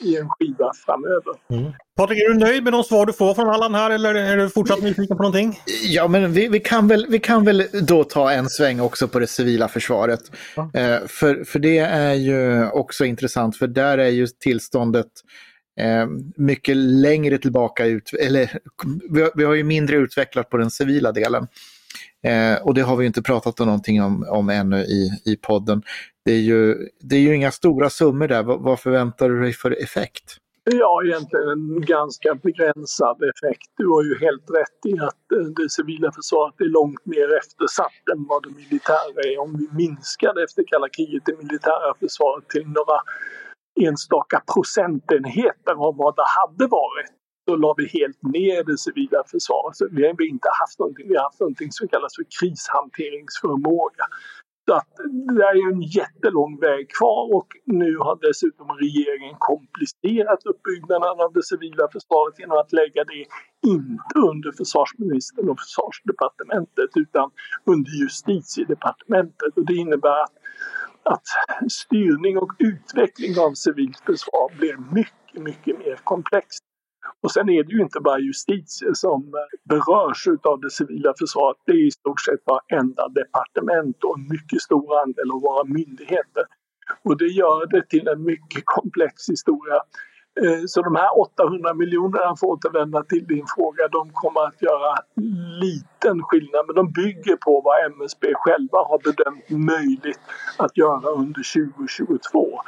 i 0.00 0.16
en 0.16 0.28
skiva 0.28 0.72
framöver. 0.86 1.34
Mm. 1.50 1.72
Patrik, 1.96 2.18
är 2.18 2.28
du 2.28 2.38
nöjd 2.38 2.64
med 2.64 2.72
de 2.72 2.84
svar 2.84 3.06
du 3.06 3.12
får 3.12 3.34
från 3.34 3.48
Allan 3.48 3.74
här 3.74 3.90
eller 3.90 4.14
är 4.14 4.36
du 4.36 4.50
fortsatt 4.50 4.82
nyfiken 4.82 5.16
på 5.16 5.22
någonting? 5.22 5.58
Ja, 5.84 6.08
men 6.08 6.32
vi, 6.32 6.48
vi, 6.48 6.60
kan 6.60 6.88
väl, 6.88 7.06
vi 7.08 7.18
kan 7.18 7.44
väl 7.44 7.66
då 7.86 8.04
ta 8.04 8.32
en 8.32 8.48
sväng 8.48 8.80
också 8.80 9.08
på 9.08 9.18
det 9.18 9.26
civila 9.26 9.68
försvaret. 9.68 10.20
Ja. 10.56 10.70
Eh, 10.74 11.06
för, 11.06 11.44
för 11.44 11.58
det 11.58 11.78
är 11.78 12.14
ju 12.14 12.70
också 12.70 13.04
intressant, 13.04 13.56
för 13.56 13.66
där 13.66 13.98
är 13.98 14.08
ju 14.08 14.26
tillståndet 14.26 15.08
eh, 15.80 16.06
mycket 16.36 16.76
längre 16.76 17.38
tillbaka 17.38 17.86
ut, 17.86 18.12
eller 18.20 18.58
vi 19.10 19.22
har, 19.22 19.30
vi 19.34 19.44
har 19.44 19.54
ju 19.54 19.64
mindre 19.64 19.96
utvecklat 19.96 20.50
på 20.50 20.56
den 20.56 20.70
civila 20.70 21.12
delen. 21.12 21.46
Eh, 22.24 22.62
och 22.62 22.74
det 22.74 22.82
har 22.82 22.96
vi 22.96 23.06
inte 23.06 23.22
pratat 23.22 23.60
om 23.60 23.66
någonting 23.66 24.02
om, 24.02 24.26
om 24.28 24.48
ännu 24.48 24.76
i, 24.76 25.10
i 25.24 25.36
podden. 25.36 25.82
Det 26.24 26.32
är, 26.32 26.40
ju, 26.40 26.88
det 27.00 27.16
är 27.16 27.20
ju 27.20 27.34
inga 27.36 27.50
stora 27.50 27.90
summor 27.90 28.28
där, 28.28 28.42
vad, 28.42 28.60
vad 28.60 28.80
förväntar 28.80 29.28
du 29.28 29.40
dig 29.40 29.52
för 29.52 29.82
effekt? 29.82 30.38
Ja, 30.64 31.02
egentligen 31.04 31.48
en 31.48 31.80
ganska 31.80 32.34
begränsad 32.34 33.16
effekt. 33.22 33.70
Du 33.76 33.86
har 33.88 34.02
ju 34.02 34.18
helt 34.26 34.50
rätt 34.50 34.80
i 34.92 34.92
att 34.98 35.32
eh, 35.32 35.46
det 35.56 35.70
civila 35.70 36.12
försvaret 36.12 36.60
är 36.60 36.64
långt 36.64 37.04
mer 37.04 37.28
eftersatt 37.38 38.02
än 38.12 38.26
vad 38.28 38.42
det 38.42 38.50
militära 38.62 39.20
är. 39.30 39.38
Om 39.40 39.50
vi 39.60 39.66
minskade 39.84 40.44
efter 40.44 40.62
kalla 40.66 40.88
kriget 40.88 41.22
det 41.26 41.36
militära 41.42 41.94
försvaret 42.00 42.48
till 42.48 42.66
några 42.66 42.98
enstaka 43.80 44.42
procentenheter 44.54 45.72
av 45.72 45.96
vad 45.96 46.16
det 46.16 46.28
hade 46.38 46.66
varit 46.66 47.12
då 47.46 47.56
la 47.56 47.74
vi 47.76 47.86
helt 47.86 48.22
ner 48.22 48.64
det 48.64 48.78
civila 48.78 49.22
försvaret. 49.26 49.76
Så 49.76 49.88
vi 49.90 50.06
har 50.06 50.22
inte 50.22 50.48
haft 50.60 50.78
någonting, 50.78 51.08
vi 51.08 51.16
har 51.16 51.22
haft 51.22 51.40
någonting 51.40 51.72
som 51.72 51.88
kallas 51.88 52.12
för 52.16 52.26
krishanteringsförmåga. 52.40 54.04
Så 54.68 54.74
att 54.74 54.92
det 55.36 55.42
är 55.42 55.72
en 55.72 55.82
jättelång 55.82 56.60
väg 56.60 56.90
kvar 56.98 57.34
och 57.36 57.48
nu 57.64 57.96
har 57.96 58.18
dessutom 58.28 58.68
regeringen 58.84 59.34
komplicerat 59.38 60.40
uppbyggnaden 60.52 61.20
av 61.24 61.32
det 61.32 61.42
civila 61.42 61.88
försvaret 61.92 62.38
genom 62.38 62.58
att 62.58 62.72
lägga 62.72 63.04
det 63.04 63.24
inte 63.74 64.14
under 64.30 64.52
försvarsministern 64.52 65.50
och 65.50 65.60
försvarsdepartementet 65.64 66.90
utan 66.94 67.30
under 67.72 67.90
justitiedepartementet. 68.02 69.50
Och 69.56 69.66
det 69.66 69.74
innebär 69.74 70.18
att 70.24 70.36
att 71.04 71.26
styrning 71.70 72.38
och 72.38 72.52
utveckling 72.58 73.38
av 73.38 73.52
civilt 73.54 74.00
försvar 74.00 74.58
blir 74.58 74.76
mycket, 74.94 75.42
mycket 75.42 75.78
mer 75.78 75.96
komplext. 76.04 76.64
Och 77.22 77.30
sen 77.30 77.48
är 77.48 77.64
det 77.64 77.72
ju 77.72 77.82
inte 77.82 78.00
bara 78.00 78.18
justitie 78.18 78.94
som 78.94 79.32
berörs 79.68 80.28
av 80.42 80.60
det 80.60 80.70
civila 80.70 81.14
försvaret. 81.18 81.56
Det 81.66 81.72
är 81.72 81.86
i 81.86 81.90
stort 81.90 82.20
sett 82.20 82.42
varenda 82.46 83.08
departement 83.08 84.04
och 84.04 84.18
en 84.18 84.28
mycket 84.28 84.60
stor 84.62 85.00
andel 85.02 85.30
av 85.34 85.40
våra 85.40 85.64
myndigheter. 85.64 86.44
Och 87.02 87.18
det 87.18 87.26
gör 87.26 87.66
det 87.66 87.88
till 87.88 88.08
en 88.08 88.22
mycket 88.24 88.62
komplex 88.64 89.28
historia. 89.28 89.78
Eh, 90.40 90.62
så 90.66 90.82
de 90.82 90.94
här 90.96 91.20
800 91.20 91.74
miljonerna, 91.74 92.36
för 92.36 92.46
att 92.46 92.52
återvända 92.52 93.02
till 93.02 93.26
din 93.26 93.44
fråga, 93.56 93.88
de 93.88 94.10
kommer 94.12 94.40
att 94.46 94.62
göra 94.62 94.94
liten 95.60 96.22
skillnad. 96.22 96.66
Men 96.66 96.74
de 96.74 96.92
bygger 96.92 97.36
på 97.36 97.60
vad 97.60 97.92
MSB 97.92 98.34
själva 98.34 98.78
har 98.78 98.98
bedömt 98.98 99.50
möjligt 99.50 100.20
att 100.58 100.76
göra 100.76 101.08
under 101.10 101.42
2022. 101.76 102.60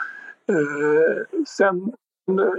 Eh, 0.48 1.42
sen 1.46 1.92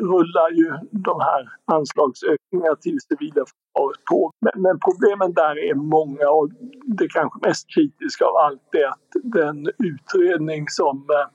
rullar 0.02 0.50
ju 0.52 0.70
de 0.92 1.20
här 1.20 1.50
anslagsökningarna 1.66 2.76
till 2.76 2.98
civila 3.02 3.44
försvaret 3.46 4.04
på. 4.10 4.32
Men, 4.56 4.80
problemen 4.80 5.34
där 5.34 5.70
är 5.70 5.76
många 5.76 6.30
och 6.30 6.50
det 6.86 7.08
kanske 7.08 7.48
mest 7.48 7.66
kritiska 7.76 8.26
av 8.26 8.36
allt 8.36 8.76
är 8.76 8.88
att 8.88 9.10
den 9.24 9.70
utredning 9.90 10.66
som 10.70 10.98
eh, 10.98 11.28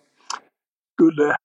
skulle 0.94 1.36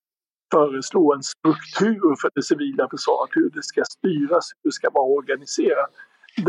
föreslå 0.56 1.14
en 1.14 1.22
struktur 1.22 2.14
för 2.20 2.30
det 2.34 2.42
civila 2.42 2.88
försvaret, 2.90 3.30
hur 3.32 3.50
det 3.50 3.62
ska 3.62 3.82
styras, 3.84 4.44
hur 4.62 4.70
det 4.70 4.74
ska 4.74 4.90
vara 4.90 5.08
organiserat. 5.20 5.90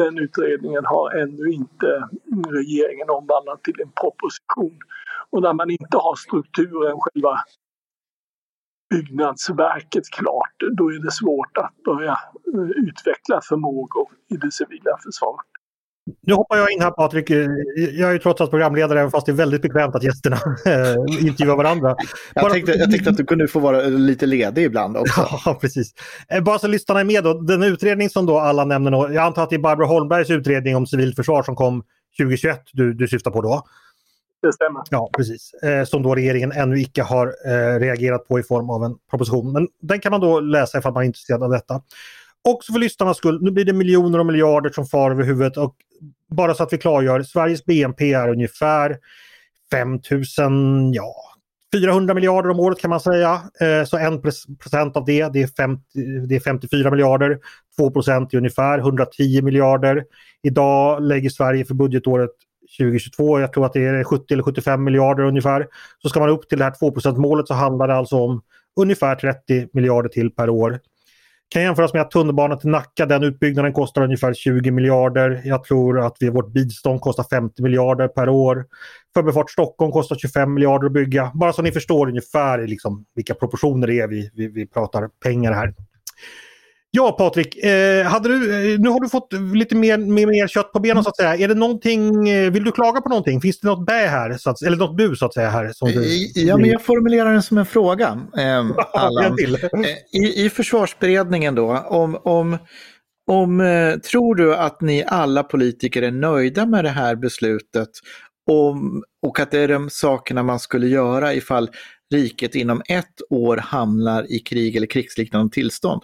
Den 0.01 0.17
utredningen 0.17 0.85
har 0.85 1.11
ännu 1.23 1.45
inte 1.51 1.89
regeringen 2.59 3.09
omvandlat 3.09 3.63
till 3.63 3.81
en 3.81 3.91
proposition. 4.01 4.79
Och 5.29 5.41
när 5.41 5.53
man 5.53 5.69
inte 5.69 5.97
har 5.97 6.15
strukturen, 6.15 6.95
själva 6.99 7.33
byggnadsverket 8.89 10.09
klart, 10.17 10.57
då 10.77 10.83
är 10.93 10.99
det 10.99 11.11
svårt 11.11 11.57
att 11.57 11.75
börja 11.85 12.17
utveckla 12.87 13.41
förmågor 13.49 14.07
i 14.33 14.35
det 14.37 14.51
civila 14.51 14.93
försvaret. 15.03 15.56
Nu 16.21 16.33
hoppar 16.33 16.57
jag 16.57 16.71
in 16.71 16.81
här 16.81 16.91
Patrik. 16.91 17.29
Jag 17.29 18.09
är 18.09 18.13
ju 18.13 18.19
trots 18.19 18.41
allt 18.41 18.49
programledare 18.49 18.99
även 18.99 19.11
fast 19.11 19.25
det 19.25 19.31
är 19.31 19.33
väldigt 19.33 19.61
bekvämt 19.61 19.95
att 19.95 20.03
gästerna 20.03 20.35
eh, 20.65 21.25
intervjuar 21.27 21.55
varandra. 21.55 21.95
Jag 22.33 22.51
tänkte, 22.51 22.71
jag 22.71 22.91
tänkte, 22.91 23.09
att 23.09 23.17
du 23.17 23.25
kunde 23.25 23.47
få 23.47 23.59
vara 23.59 23.81
lite 23.81 24.25
ledig 24.25 24.63
ibland 24.63 24.97
också. 24.97 25.27
Ja, 25.45 25.57
precis. 25.61 25.93
Eh, 26.29 26.43
bara 26.43 26.59
så 26.59 26.67
lyssnarna 26.67 26.99
är 26.99 27.03
med 27.03 27.23
då. 27.23 27.33
Den 27.33 27.63
utredning 27.63 28.09
som 28.09 28.25
då 28.25 28.39
alla 28.39 28.65
nämner, 28.65 28.91
jag 28.91 29.17
antar 29.17 29.43
att 29.43 29.49
det 29.49 29.55
är 29.55 29.59
Barbro 29.59 29.85
Holmbergs 29.85 30.29
utredning 30.29 30.75
om 30.75 30.87
civilt 30.87 31.15
försvar 31.15 31.43
som 31.43 31.55
kom 31.55 31.83
2021 32.17 32.61
du, 32.73 32.93
du 32.93 33.07
syftar 33.07 33.31
på 33.31 33.41
då? 33.41 33.63
Det 34.41 34.53
stämmer. 34.53 34.81
Ja, 34.89 35.09
precis. 35.17 35.53
Eh, 35.53 35.83
som 35.83 36.03
då 36.03 36.15
regeringen 36.15 36.51
ännu 36.51 36.79
icke 36.79 37.03
har 37.03 37.27
eh, 37.27 37.79
reagerat 37.79 38.27
på 38.27 38.39
i 38.39 38.43
form 38.43 38.69
av 38.69 38.83
en 38.83 38.95
proposition. 39.09 39.51
Men 39.51 39.67
den 39.81 39.99
kan 39.99 40.11
man 40.11 40.21
då 40.21 40.39
läsa 40.39 40.77
ifall 40.77 40.93
man 40.93 41.03
är 41.03 41.07
intresserad 41.07 41.43
av 41.43 41.49
detta. 41.49 41.81
Också 42.47 42.73
för 42.73 42.79
lyssnarnas 42.79 43.17
skull, 43.17 43.39
nu 43.41 43.51
blir 43.51 43.65
det 43.65 43.73
miljoner 43.73 44.19
och 44.19 44.25
miljarder 44.25 44.69
som 44.69 44.85
far 44.85 45.11
över 45.11 45.23
huvudet 45.23 45.57
och 45.57 45.75
bara 46.29 46.53
så 46.53 46.63
att 46.63 46.73
vi 46.73 46.77
klargör, 46.77 47.23
Sveriges 47.23 47.65
BNP 47.65 48.13
är 48.13 48.29
ungefär 48.29 48.97
5000, 49.71 50.93
ja, 50.93 51.13
400 51.75 52.13
miljarder 52.13 52.49
om 52.49 52.59
året 52.59 52.79
kan 52.79 52.89
man 52.89 52.99
säga. 52.99 53.41
Eh, 53.59 53.85
så 53.85 53.97
1 53.97 54.21
procent 54.59 54.97
av 54.97 55.05
det, 55.05 55.33
det 55.33 55.41
är, 55.41 55.47
50, 55.47 55.83
det 56.27 56.35
är 56.35 56.39
54 56.39 56.91
miljarder. 56.91 57.39
2 57.77 57.91
procent 57.91 58.33
är 58.33 58.37
ungefär 58.37 58.79
110 58.79 59.41
miljarder. 59.41 60.05
Idag 60.43 61.01
lägger 61.01 61.29
Sverige 61.29 61.65
för 61.65 61.73
budgetåret 61.73 62.31
2022, 62.77 63.39
jag 63.39 63.53
tror 63.53 63.65
att 63.65 63.73
det 63.73 63.85
är 63.85 64.03
70 64.03 64.33
eller 64.33 64.43
75 64.43 64.83
miljarder 64.83 65.23
ungefär. 65.23 65.67
Så 66.01 66.09
ska 66.09 66.19
man 66.19 66.29
upp 66.29 66.49
till 66.49 66.57
det 66.57 66.63
här 66.63 66.71
2% 66.71 67.17
målet 67.17 67.47
så 67.47 67.53
handlar 67.53 67.87
det 67.87 67.95
alltså 67.95 68.15
om 68.15 68.41
ungefär 68.79 69.15
30 69.15 69.67
miljarder 69.73 70.09
till 70.09 70.31
per 70.31 70.49
år 70.49 70.79
kan 71.49 71.61
jämföras 71.61 71.93
med 71.93 72.01
att 72.01 72.11
tunnelbanan 72.11 72.59
till 72.59 72.69
Nacka, 72.69 73.05
den 73.05 73.23
utbyggnaden 73.23 73.73
kostar 73.73 74.01
ungefär 74.01 74.33
20 74.33 74.71
miljarder. 74.71 75.41
Jag 75.45 75.63
tror 75.63 76.05
att 76.05 76.17
vi, 76.19 76.29
vårt 76.29 76.53
bistånd 76.53 77.01
kostar 77.01 77.23
50 77.23 77.61
miljarder 77.61 78.07
per 78.07 78.29
år. 78.29 78.65
Förbifart 79.13 79.51
Stockholm 79.51 79.91
kostar 79.91 80.15
25 80.15 80.53
miljarder 80.53 80.85
att 80.85 80.93
bygga. 80.93 81.31
Bara 81.33 81.53
så 81.53 81.61
ni 81.61 81.71
förstår 81.71 82.07
ungefär 82.07 82.67
liksom 82.67 83.05
vilka 83.15 83.33
proportioner 83.33 83.87
det 83.87 83.99
är 83.99 84.07
vi, 84.07 84.31
vi, 84.33 84.47
vi 84.47 84.67
pratar 84.67 85.09
pengar 85.23 85.51
här. 85.51 85.73
Ja 86.91 87.11
Patrik, 87.11 87.57
eh, 87.57 88.05
hade 88.05 88.29
du, 88.29 88.73
eh, 88.73 88.79
nu 88.79 88.89
har 88.89 89.01
du 89.01 89.09
fått 89.09 89.33
lite 89.55 89.75
mer, 89.75 89.97
mer, 89.97 90.27
mer 90.27 90.47
kött 90.47 90.71
på 90.71 90.79
benen 90.79 91.03
så 91.03 91.09
att 91.09 91.15
säga. 91.15 91.35
Är 91.35 91.47
det 91.47 91.53
någonting, 91.53 92.29
eh, 92.29 92.51
vill 92.51 92.63
du 92.63 92.71
klaga 92.71 93.01
på 93.01 93.09
någonting? 93.09 93.41
Finns 93.41 93.59
det 93.59 93.67
något 93.67 93.85
bä 93.85 94.07
här, 94.07 94.37
så 94.37 94.49
att, 94.49 94.61
eller 94.61 94.77
något 94.77 94.97
bu 94.97 95.15
så 95.15 95.25
att 95.25 95.33
säga 95.33 95.49
här? 95.49 95.71
Som 95.73 95.91
du, 95.91 96.31
ja, 96.35 96.57
men 96.57 96.69
jag 96.69 96.81
formulerar 96.81 97.31
den 97.31 97.43
som 97.43 97.57
en 97.57 97.65
fråga. 97.65 98.19
Eh, 98.37 98.65
Allan. 98.93 99.37
I, 100.11 100.45
I 100.45 100.49
försvarsberedningen 100.49 101.55
då, 101.55 101.77
om, 101.77 102.15
om, 102.23 102.57
om 103.31 103.61
eh, 103.61 103.95
tror 103.95 104.35
du 104.35 104.55
att 104.55 104.81
ni 104.81 105.03
alla 105.07 105.43
politiker 105.43 106.01
är 106.01 106.11
nöjda 106.11 106.65
med 106.65 106.83
det 106.83 106.89
här 106.89 107.15
beslutet 107.15 107.89
om, 108.51 109.03
och 109.27 109.39
att 109.39 109.51
det 109.51 109.59
är 109.59 109.67
de 109.67 109.89
sakerna 109.89 110.43
man 110.43 110.59
skulle 110.59 110.87
göra 110.87 111.33
ifall 111.33 111.69
riket 112.13 112.55
inom 112.55 112.81
ett 112.89 113.21
år 113.29 113.57
hamnar 113.57 114.31
i 114.31 114.39
krig 114.39 114.75
eller 114.75 114.87
krigsliknande 114.87 115.53
tillstånd? 115.53 116.01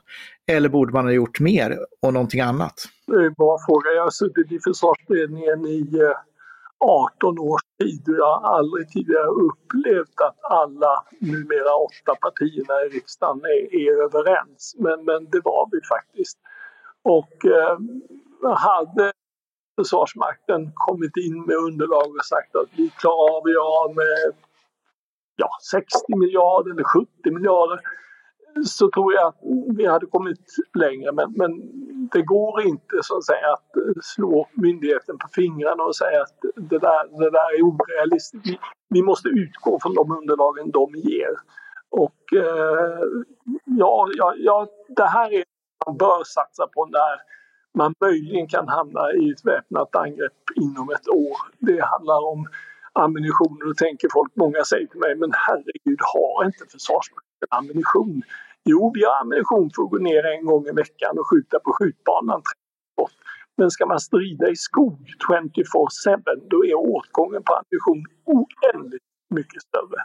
Eller 0.51 0.69
borde 0.69 0.93
man 0.93 1.05
ha 1.05 1.11
gjort 1.11 1.39
mer 1.39 1.77
och 2.01 2.13
någonting 2.13 2.41
annat? 2.41 2.73
Det 3.07 3.15
är 3.15 3.25
en 3.25 3.33
bra 3.33 3.57
fråga. 3.67 3.91
Jag 3.95 4.03
har 4.03 4.11
suttit 4.11 4.51
i 4.51 4.59
försvarsberedningen 4.59 5.65
i 5.65 5.99
eh, 5.99 6.17
18 6.79 7.39
års 7.39 7.61
tid 7.81 8.09
och 8.09 8.15
jag 8.15 8.39
har 8.39 8.57
aldrig 8.57 8.89
tidigare 8.89 9.27
upplevt 9.27 10.21
att 10.27 10.37
alla 10.51 11.03
numera 11.19 11.75
åtta 11.87 12.15
partierna 12.21 12.73
i 12.85 12.89
riksdagen 12.97 13.41
är, 13.55 13.75
är 13.75 14.03
överens. 14.03 14.75
Men, 14.79 15.05
men 15.05 15.29
det 15.29 15.41
var 15.43 15.69
vi 15.71 15.79
faktiskt. 15.95 16.37
Och 17.03 17.45
eh, 17.45 17.77
hade 18.55 19.13
Försvarsmakten 19.75 20.71
kommit 20.73 21.17
in 21.17 21.45
med 21.45 21.55
underlag 21.55 22.15
och 22.15 22.25
sagt 22.25 22.55
att 22.55 22.69
vi 22.75 22.89
klarar 22.89 23.37
av, 23.37 23.41
vi 23.45 23.51
göra 23.51 23.93
med 23.93 24.33
ja, 25.35 25.49
60 25.71 26.15
miljarder 26.17 26.71
eller 26.71 26.83
70 26.83 27.31
miljarder 27.31 27.79
så 28.65 28.89
tror 28.91 29.13
jag 29.13 29.27
att 29.27 29.39
vi 29.77 29.85
hade 29.85 30.05
kommit 30.05 30.55
längre. 30.73 31.11
Men, 31.11 31.33
men 31.35 31.51
det 32.11 32.21
går 32.21 32.61
inte 32.61 32.95
så 33.01 33.17
att 33.17 33.25
säga 33.25 33.53
att 33.53 33.75
eh, 33.75 34.01
slå 34.01 34.47
myndigheten 34.53 35.17
på 35.17 35.27
fingrarna 35.35 35.83
och 35.83 35.95
säga 35.95 36.21
att 36.21 36.39
det 36.55 36.79
där, 36.79 37.19
det 37.19 37.29
där 37.29 37.57
är 37.57 37.61
orealistiskt. 37.61 38.47
Vi, 38.47 38.59
vi 38.89 39.01
måste 39.01 39.29
utgå 39.29 39.79
från 39.81 39.93
de 39.93 40.11
underlagen 40.11 40.71
de 40.71 40.95
ger. 40.95 41.35
Och 41.89 42.33
eh, 42.33 42.99
ja, 43.65 44.07
ja, 44.17 44.33
ja, 44.37 44.67
det 44.87 45.05
här 45.05 45.33
är 45.33 45.43
man 45.85 45.97
bör 45.97 46.23
satsa 46.23 46.67
på 46.67 46.85
när 46.85 47.21
man 47.77 47.93
möjligen 48.01 48.47
kan 48.47 48.67
hamna 48.67 49.11
i 49.13 49.31
ett 49.31 49.45
väpnat 49.45 49.95
angrepp 49.95 50.43
inom 50.55 50.89
ett 50.89 51.07
år. 51.07 51.37
Det 51.59 51.81
handlar 51.81 52.27
om 52.31 52.47
ammunition 52.93 53.57
och 53.61 53.67
då 53.67 53.73
tänker 53.73 54.07
folk, 54.13 54.31
många 54.35 54.63
säger 54.63 54.87
till 54.87 54.99
mig, 54.99 55.15
men 55.15 55.31
herregud 55.33 56.01
har 56.13 56.45
inte 56.45 56.65
Försvarsmakten 56.71 57.47
ammunition? 57.49 58.21
Jo, 58.65 58.91
vi 58.95 59.03
har 59.03 59.21
ammunition 59.21 59.69
för 59.75 59.83
att 59.83 59.89
gå 59.89 59.97
ner 59.97 60.25
en 60.25 60.45
gång 60.45 60.67
i 60.67 60.71
veckan 60.71 61.13
och 61.19 61.27
skjuta 61.29 61.59
på 61.59 61.71
skjutbanan. 61.73 62.41
Men 63.57 63.71
ska 63.71 63.85
man 63.85 63.99
strida 63.99 64.49
i 64.49 64.55
skog 64.55 64.99
24-7 65.29 66.15
då 66.49 66.65
är 66.65 66.75
åtgången 66.75 67.43
på 67.43 67.53
ammunition 67.53 68.05
oändligt 68.25 69.03
mycket 69.29 69.61
större. 69.61 69.99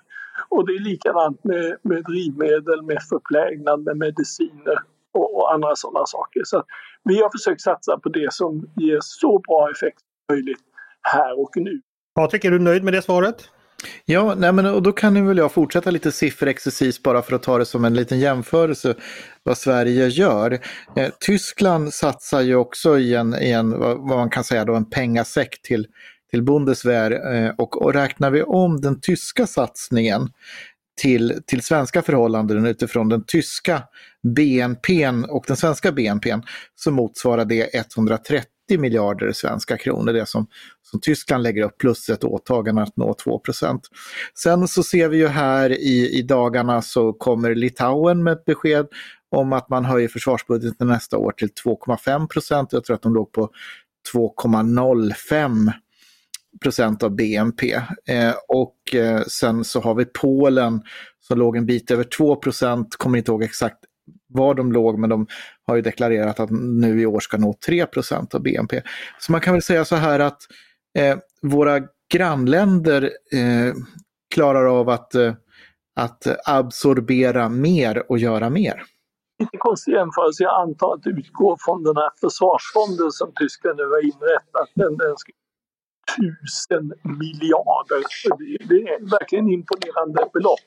Och 0.48 0.66
det 0.66 0.72
är 0.72 0.80
likadant 0.80 1.44
med, 1.44 1.76
med 1.82 2.04
drivmedel, 2.04 2.82
med 2.82 3.02
förplägnad, 3.02 3.84
med 3.84 3.96
mediciner 3.96 4.78
och, 5.12 5.36
och 5.36 5.54
andra 5.54 5.76
sådana 5.76 6.06
saker. 6.06 6.40
Så 6.44 6.64
vi 7.04 7.22
har 7.22 7.30
försökt 7.30 7.60
satsa 7.60 7.98
på 7.98 8.08
det 8.08 8.32
som 8.32 8.70
ger 8.76 8.98
så 9.02 9.38
bra 9.38 9.70
effekt 9.70 9.98
som 9.98 10.36
möjligt 10.36 10.64
här 11.02 11.40
och 11.40 11.56
nu. 11.56 11.80
Patrik, 12.18 12.44
är 12.44 12.50
du 12.50 12.58
nöjd 12.58 12.84
med 12.84 12.92
det 12.92 13.02
svaret? 13.02 13.48
Ja, 14.04 14.34
nej 14.34 14.52
men, 14.52 14.66
och 14.66 14.82
då 14.82 14.92
kan 14.92 15.26
väl 15.26 15.38
jag 15.38 15.52
fortsätta 15.52 15.90
lite 15.90 16.12
sifferexercis 16.12 17.02
bara 17.02 17.22
för 17.22 17.36
att 17.36 17.42
ta 17.42 17.58
det 17.58 17.64
som 17.64 17.84
en 17.84 17.94
liten 17.94 18.20
jämförelse 18.20 18.94
vad 19.42 19.58
Sverige 19.58 20.08
gör. 20.08 20.58
Eh, 20.96 21.08
Tyskland 21.20 21.94
satsar 21.94 22.40
ju 22.40 22.56
också 22.56 22.98
i 22.98 23.14
en, 23.14 23.34
i 23.34 23.50
en 23.50 23.78
vad, 23.78 23.96
vad 23.96 24.18
man 24.18 24.30
kan 24.30 24.44
säga 24.44 24.64
då, 24.64 24.74
en 24.74 24.90
pengasäck 24.90 25.62
till, 25.62 25.86
till 26.30 26.42
Bundeswehr 26.42 27.34
eh, 27.34 27.50
och, 27.58 27.82
och 27.82 27.94
räknar 27.94 28.30
vi 28.30 28.42
om 28.42 28.80
den 28.80 29.00
tyska 29.00 29.46
satsningen 29.46 30.28
till, 31.00 31.42
till 31.46 31.62
svenska 31.62 32.02
förhållanden 32.02 32.66
utifrån 32.66 33.08
den 33.08 33.24
tyska 33.26 33.82
BNP 34.36 35.08
och 35.08 35.44
den 35.46 35.56
svenska 35.56 35.92
BNP 35.92 36.38
så 36.74 36.90
motsvarar 36.90 37.44
det 37.44 37.74
130 37.74 38.57
miljarder 38.76 39.32
svenska 39.32 39.76
kronor, 39.76 40.12
det 40.12 40.26
som, 40.26 40.46
som 40.82 41.00
Tyskland 41.00 41.42
lägger 41.42 41.62
upp, 41.62 41.78
plus 41.78 42.08
ett 42.08 42.24
åtagande 42.24 42.82
att 42.82 42.96
nå 42.96 43.12
2% 43.12 43.80
Sen 44.34 44.68
så 44.68 44.82
ser 44.82 45.08
vi 45.08 45.16
ju 45.16 45.26
här 45.26 45.70
i, 45.70 46.18
i 46.18 46.22
dagarna 46.22 46.82
så 46.82 47.12
kommer 47.12 47.54
Litauen 47.54 48.22
med 48.22 48.32
ett 48.32 48.44
besked 48.44 48.86
om 49.30 49.52
att 49.52 49.68
man 49.68 49.84
höjer 49.84 50.08
försvarsbudgeten 50.08 50.86
nästa 50.86 51.18
år 51.18 51.32
till 51.32 51.48
2,5. 51.64 52.68
Jag 52.70 52.84
tror 52.84 52.96
att 52.96 53.02
de 53.02 53.14
låg 53.14 53.32
på 53.32 53.50
2,05 54.14 55.72
procent 56.62 57.02
av 57.02 57.10
BNP. 57.10 57.74
Eh, 58.08 58.34
och 58.48 58.94
eh, 58.94 59.22
sen 59.22 59.64
så 59.64 59.80
har 59.80 59.94
vi 59.94 60.04
Polen 60.04 60.82
som 61.20 61.38
låg 61.38 61.56
en 61.56 61.66
bit 61.66 61.90
över 61.90 62.04
2 62.04 62.36
procent, 62.36 62.96
kommer 62.96 63.18
inte 63.18 63.30
ihåg 63.30 63.42
exakt 63.42 63.78
var 64.28 64.54
de 64.54 64.72
låg, 64.72 64.98
men 64.98 65.10
de 65.10 65.26
har 65.66 65.76
ju 65.76 65.82
deklarerat 65.82 66.40
att 66.40 66.50
nu 66.50 67.00
i 67.00 67.06
år 67.06 67.20
ska 67.20 67.36
nå 67.36 67.54
3 67.66 67.86
av 68.34 68.42
BNP. 68.42 68.82
Så 69.18 69.32
man 69.32 69.40
kan 69.40 69.52
väl 69.52 69.62
säga 69.62 69.84
så 69.84 69.96
här 69.96 70.20
att 70.20 70.42
eh, 70.98 71.18
våra 71.42 71.80
grannländer 72.12 73.02
eh, 73.32 73.74
klarar 74.34 74.80
av 74.80 74.88
att, 74.88 75.14
eh, 75.14 75.34
att 75.96 76.48
absorbera 76.48 77.48
mer 77.48 78.10
och 78.10 78.18
göra 78.18 78.50
mer. 78.50 78.82
Lite 79.38 79.56
konstig 79.56 79.92
jämförelse. 79.92 80.42
Jag 80.42 80.62
antar 80.62 80.94
att 80.94 81.02
det 81.02 81.10
utgår 81.10 81.56
från 81.60 81.84
den 81.84 81.96
här 81.96 82.10
försvarsfonden 82.20 83.10
som 83.10 83.32
Tyskland 83.34 83.76
nu 83.76 83.82
har 83.82 84.04
inrättat. 84.04 84.68
Den, 84.74 84.96
den 84.96 85.16
ska 85.16 85.32
tusen 86.16 86.92
miljarder. 87.02 88.02
Det 88.68 88.74
är 88.74 89.10
verkligen 89.10 89.48
imponerande 89.50 90.30
belopp. 90.32 90.66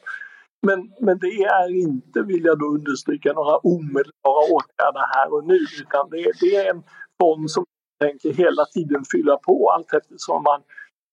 Men, 0.61 0.91
men 0.99 1.17
det 1.17 1.43
är 1.43 1.69
inte, 1.81 2.21
vill 2.21 2.43
jag 2.43 2.59
då 2.59 2.65
understryka, 2.65 3.33
några 3.33 3.57
omedelbara 3.57 4.43
åtgärder 4.55 5.05
här 5.15 5.33
och 5.33 5.47
nu 5.47 5.59
utan 5.81 6.09
det, 6.09 6.31
det 6.41 6.55
är 6.55 6.69
en 6.69 6.83
fond 7.21 7.51
som 7.51 7.65
tänker 7.99 8.33
hela 8.33 8.65
tiden 8.65 9.03
fylla 9.11 9.37
på 9.37 9.69
allt 9.69 9.93
eftersom 9.93 10.43
man 10.43 10.61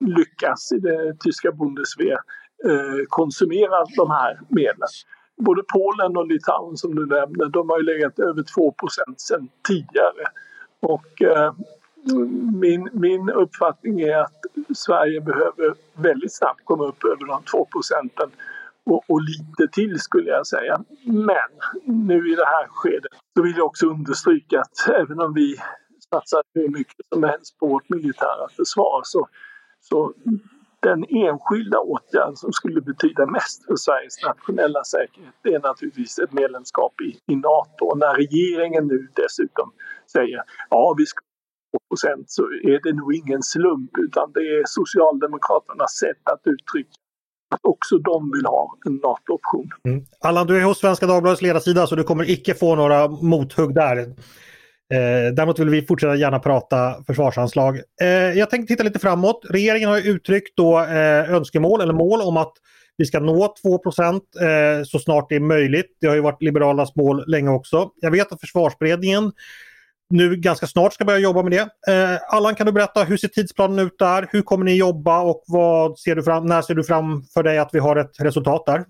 lyckas 0.05 0.73
i 0.73 0.79
det 0.79 1.17
tyska 1.21 1.53
Bundeswehr 1.53 2.19
eh, 2.65 3.05
konsumera 3.09 3.85
de 3.97 4.11
här 4.11 4.41
medlen. 4.49 4.89
Både 5.37 5.63
Polen 5.73 6.17
och 6.17 6.27
Litauen 6.27 6.77
som 6.77 6.95
du 6.95 7.07
nämnde, 7.07 7.49
de 7.49 7.71
har 7.71 7.79
ju 7.79 7.85
legat 7.85 8.19
över 8.19 8.43
2% 8.43 8.75
sedan 9.17 9.49
tidigare. 9.69 10.25
Och 10.81 11.23
eh, 11.23 11.53
min, 12.61 12.89
min 12.93 13.31
uppfattning 13.31 14.01
är 14.01 14.17
att 14.17 14.41
Sverige 14.77 15.21
behöver 15.21 15.75
väldigt 15.95 16.37
snabbt 16.37 16.61
komma 16.65 16.85
upp 16.85 17.05
över 17.05 17.27
de 17.27 17.43
2 17.43 17.65
procenten 17.73 18.31
och, 18.89 19.05
och, 19.09 19.21
lite 19.23 19.73
till 19.73 19.99
skulle 20.01 20.31
jag 20.31 20.47
säga. 20.47 20.85
Men 21.05 21.51
nu 21.85 22.33
i 22.33 22.35
det 22.35 22.47
här 22.47 22.67
skedet 22.69 23.13
så 23.37 23.43
vill 23.43 23.57
jag 23.57 23.67
också 23.67 23.87
understryka 23.87 24.61
att 24.61 24.89
även 24.89 25.21
om 25.21 25.35
vi 25.35 25.57
satsar 26.11 26.43
hur 26.55 26.69
mycket 26.69 27.07
som 27.15 27.23
helst 27.23 27.59
på 27.59 27.67
vårt 27.67 27.89
militära 27.89 28.49
försvar 28.57 29.01
så, 29.05 29.29
så 29.81 30.15
den 30.81 31.05
enskilda 31.09 31.79
åtgärd 31.79 32.37
som 32.37 32.53
skulle 32.53 32.81
betyda 32.81 33.27
mest 33.27 33.67
för 33.67 33.77
Sveriges 33.77 34.25
nationella 34.27 34.85
säkerhet 34.85 35.35
det 35.43 35.55
är 35.55 35.61
naturligtvis 35.61 36.19
ett 36.19 36.33
medlemskap 36.33 37.01
i, 37.01 37.33
i 37.33 37.37
Nato. 37.37 37.85
Och 37.85 37.99
när 37.99 38.15
regeringen 38.15 38.87
nu 38.87 39.09
dessutom 39.15 39.73
säger 40.13 40.43
ja 40.71 40.95
vi 40.99 41.07
ska 41.07 41.21
2% 42.17 42.25
så 42.27 42.43
är 42.43 42.81
det 42.83 42.93
nog 42.93 43.15
ingen 43.15 43.43
slump 43.43 43.99
utan 43.99 44.33
det 44.33 44.41
är 44.41 44.63
Socialdemokraternas 44.67 45.93
sätt 45.99 46.23
att 46.25 46.41
uttrycka 46.45 46.91
att 47.49 47.61
också 47.63 47.99
de 47.99 48.31
vill 48.35 48.47
ha 48.47 48.77
en 48.87 48.93
NATO-option. 48.93 49.71
Mm. 49.85 50.05
Allan, 50.21 50.47
du 50.47 50.59
är 50.59 50.65
hos 50.65 50.79
Svenska 50.79 51.07
Dagbladets 51.07 51.43
ledarsida 51.43 51.87
så 51.87 51.97
du 51.97 52.03
kommer 52.03 52.31
icke 52.31 52.55
få 52.55 52.75
några 52.75 53.09
mothugg 53.09 53.75
där. 53.75 53.99
Eh, 53.99 55.35
däremot 55.35 55.59
vill 55.59 55.69
vi 55.69 55.83
fortsätta 55.83 56.17
gärna 56.17 56.39
prata 56.39 57.05
försvarsanslag. 57.07 57.81
Eh, 58.01 58.09
jag 58.09 58.51
tänkte 58.51 58.75
titta 58.75 58.85
lite 58.85 58.99
framåt. 58.99 59.41
Regeringen 59.51 59.89
har 59.89 60.09
uttryckt 60.09 60.57
då 60.57 60.81
eh, 60.81 61.35
önskemål 61.35 61.81
eller 61.81 61.93
mål 61.93 62.21
om 62.21 62.37
att 62.37 62.53
vi 62.97 63.05
ska 63.05 63.21
nå 63.21 63.55
2 63.63 63.75
eh, 63.75 64.85
så 64.85 64.99
snart 64.99 65.29
det 65.29 65.37
är 65.37 65.41
möjligt. 65.41 65.97
Det 66.01 66.07
har 66.07 66.15
ju 66.15 66.21
varit 66.21 66.43
Liberalernas 66.43 66.97
mål 66.97 67.25
länge 67.27 67.51
också. 67.51 67.91
Jag 68.01 68.11
vet 68.11 68.33
att 68.33 68.41
försvarsberedningen 68.41 69.33
nu 70.11 70.37
ganska 70.37 70.67
snart 70.67 70.93
ska 70.93 71.05
börja 71.05 71.19
jobba 71.19 71.43
med 71.43 71.53
det. 71.53 71.93
Eh, 71.93 72.21
Allan, 72.29 72.55
kan 72.55 72.67
du 72.67 72.73
berätta 72.73 73.05
hur 73.05 73.17
ser 73.17 73.29
tidsplanen 73.29 73.79
ut 73.79 73.99
där? 73.99 74.29
Hur 74.31 74.43
kommer 74.43 74.65
ni 74.65 74.77
jobba 74.77 75.23
och 75.23 75.45
vad 75.47 75.99
ser 75.99 76.17
du 76.17 76.23
fram, 76.23 76.47
när 76.47 76.63
ser 76.63 76.75
du 76.75 76.85
fram 76.85 77.23
för 77.35 77.43
dig 77.43 77.59
att 77.59 77.71
vi 77.73 77.79
har 77.79 77.97
ett 77.97 78.21
resultat 78.21 78.67
där? 78.67 78.85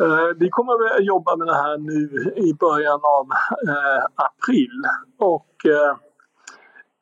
Eh, 0.00 0.36
vi 0.36 0.48
kommer 0.50 0.96
att 0.96 1.04
jobba 1.04 1.36
med 1.36 1.46
det 1.46 1.54
här 1.54 1.78
nu 1.78 2.32
i 2.36 2.54
början 2.54 3.00
av 3.18 3.26
eh, 3.68 4.04
april. 4.14 4.82
Och 5.18 5.66
eh, 5.66 5.96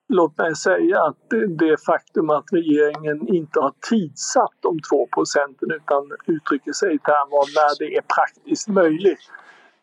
låt 0.09 0.38
mig 0.38 0.57
säga 0.57 1.03
att 1.03 1.16
det, 1.31 1.47
det 1.47 1.85
faktum 1.87 2.31
att 2.31 2.44
regeringen 2.53 3.29
inte 3.29 3.61
har 3.61 3.73
tidsatt 3.90 4.55
de 4.61 4.79
2 4.90 5.09
procenten 5.14 5.71
utan 5.71 6.03
uttrycker 6.27 6.73
sig 6.73 6.94
i 6.94 6.99
termer 6.99 7.37
av 7.42 7.49
när 7.55 7.79
det 7.79 7.97
är 7.97 8.03
praktiskt 8.03 8.68
möjligt 8.68 9.21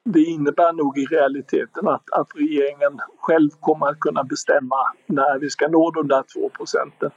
det 0.09 0.23
innebär 0.23 0.73
nog 0.73 0.97
i 0.97 1.05
realiteten 1.05 1.87
att, 1.87 2.11
att 2.11 2.27
regeringen 2.35 2.99
själv 3.17 3.49
kommer 3.59 3.87
att 3.87 3.99
kunna 3.99 4.23
bestämma 4.23 4.81
när 5.05 5.39
vi 5.39 5.49
ska 5.49 5.67
nå 5.67 5.91
de 5.91 6.07
där 6.07 6.23
2 6.33 6.49
procenten. 6.49 7.11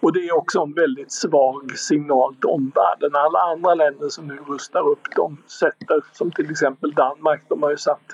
Och 0.00 0.12
det 0.12 0.20
är 0.28 0.36
också 0.36 0.60
en 0.60 0.74
väldigt 0.74 1.12
svag 1.12 1.78
signal 1.78 2.34
till 2.34 2.50
omvärlden. 2.50 3.10
Alla 3.14 3.38
andra 3.38 3.74
länder 3.74 4.08
som 4.08 4.26
nu 4.26 4.36
rustar 4.36 4.88
upp, 4.88 5.04
de 5.16 5.42
sätter, 5.60 6.04
som 6.12 6.30
till 6.30 6.50
exempel 6.50 6.92
Danmark, 6.92 7.42
de 7.48 7.62
har 7.62 7.70
ju 7.70 7.76
satt 7.76 8.06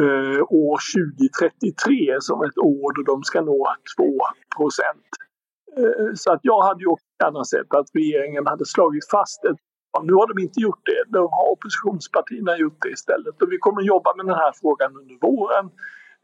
eh, 0.00 0.42
år 0.48 0.78
2033 1.18 2.16
som 2.20 2.42
ett 2.42 2.58
år 2.58 2.92
då 2.94 3.12
de 3.12 3.22
ska 3.22 3.40
nå 3.40 3.74
2 3.98 4.18
procent. 4.56 5.08
Eh, 5.78 6.14
så 6.14 6.32
att 6.32 6.40
jag 6.42 6.62
hade 6.62 6.80
ju 6.80 6.86
också 6.86 7.06
gärna 7.24 7.44
sett 7.44 7.74
att 7.74 7.86
regeringen 7.94 8.46
hade 8.46 8.66
slagit 8.66 9.10
fast 9.10 9.44
ett 9.44 9.60
nu 10.02 10.12
har 10.12 10.34
de 10.34 10.42
inte 10.42 10.60
gjort 10.60 10.86
det. 10.86 11.04
De 11.08 11.18
har 11.18 11.52
oppositionspartierna 11.52 12.56
gjort 12.56 12.82
det 12.82 12.90
istället. 12.90 13.42
Och 13.42 13.52
vi 13.52 13.58
kommer 13.58 13.80
att 13.80 13.86
jobba 13.86 14.14
med 14.16 14.26
den 14.26 14.34
här 14.34 14.52
frågan 14.60 14.96
under 14.96 15.16
våren. 15.20 15.70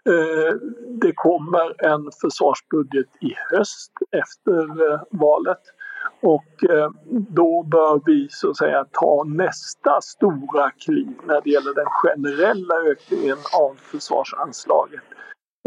Eh, 0.05 0.55
det 1.03 1.13
kommer 1.15 1.85
en 1.85 2.11
försvarsbudget 2.21 3.11
i 3.21 3.31
höst 3.51 3.93
efter 4.23 4.93
eh, 4.93 5.01
valet. 5.11 5.65
Och 6.23 6.71
eh, 6.71 6.91
då 7.11 7.63
bör 7.63 8.03
vi 8.07 8.29
så 8.31 8.51
att 8.51 8.57
säga 8.57 8.85
ta 8.93 9.25
nästa 9.27 10.01
stora 10.01 10.71
kliv 10.71 11.09
när 11.27 11.41
det 11.41 11.51
gäller 11.51 11.75
den 11.75 11.91
generella 12.03 12.75
ökningen 12.91 13.39
av 13.61 13.75
försvarsanslaget. 13.75 15.05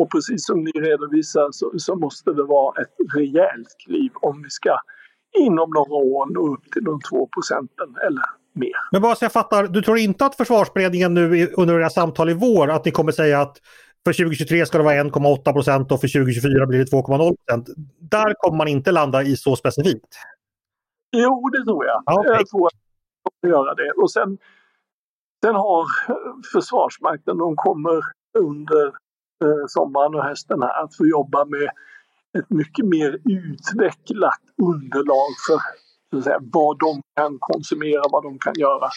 Och 0.02 0.12
precis 0.12 0.46
som 0.46 0.64
ni 0.64 0.72
redovisar 0.72 1.48
så, 1.52 1.72
så 1.78 1.96
måste 1.96 2.32
det 2.34 2.44
vara 2.44 2.82
ett 2.82 2.96
rejält 3.16 3.76
kliv 3.86 4.12
om 4.22 4.42
vi 4.42 4.50
ska 4.50 4.78
inom 5.34 5.70
några 5.70 5.94
år 5.94 6.34
nå 6.34 6.54
upp 6.54 6.72
till 6.72 6.84
de 6.84 7.00
2 7.10 7.28
procenten 7.28 7.96
eller 8.08 8.24
mer. 8.54 8.76
Men 8.92 9.02
bara 9.02 9.16
så 9.16 9.26
jag 9.26 9.32
fattar, 9.32 9.68
du 9.68 9.82
tror 9.82 9.98
inte 9.98 10.26
att 10.26 10.36
försvarsberedningen 10.36 11.14
nu 11.14 11.48
under 11.48 11.80
era 11.80 11.90
samtal 11.90 12.30
i 12.30 12.34
vår 12.34 12.70
att 12.70 12.86
ni 12.86 12.92
kommer 12.92 13.12
säga 13.12 13.42
att 13.42 13.58
för 14.06 14.14
2023 14.14 14.66
ska 14.66 14.78
det 14.78 14.84
vara 14.84 15.04
1,8 15.04 15.54
procent 15.54 15.92
och 15.92 16.02
för 16.02 16.08
2024 16.08 16.66
blir 16.66 16.80
det 16.80 16.86
2,0 16.86 17.36
procent. 17.36 17.70
Där 18.00 18.34
kommer 18.34 18.58
man 18.58 18.68
inte 18.68 18.92
landa 18.92 19.24
i 19.24 19.38
så 19.38 19.56
specifikt? 19.56 20.08
Jo, 21.16 21.50
det 21.50 21.64
tror 21.64 21.86
jag. 21.86 22.20
Okay. 22.20 22.32
Jag 22.32 22.48
tror 22.48 22.68
att 22.68 22.74
de 23.24 23.30
kommer 23.42 23.54
göra 23.54 23.74
det. 23.74 23.92
Och 23.92 24.12
sen 24.12 24.38
Sen 25.44 25.56
har 25.56 25.86
Försvarsmakten, 26.54 27.38
de 27.38 27.56
kommer 27.56 28.04
under 28.38 28.86
eh, 29.44 29.66
sommaren 29.68 30.16
och 30.16 30.24
hösten 30.24 30.62
här 30.62 30.84
att 30.84 30.96
få 30.98 31.08
jobba 31.08 31.46
med 31.46 31.70
ett 32.40 32.50
mycket 32.50 32.86
mer 32.86 33.20
utvecklat 33.26 34.42
underlag 34.62 35.32
för 35.48 35.60
så 36.10 36.18
att 36.18 36.24
säga, 36.24 36.40
vad 36.42 36.80
de 36.80 37.02
kan 37.16 37.38
konsumera, 37.40 38.02
vad 38.12 38.24
de 38.24 38.40
kan 38.40 38.54
göra. 38.58 38.90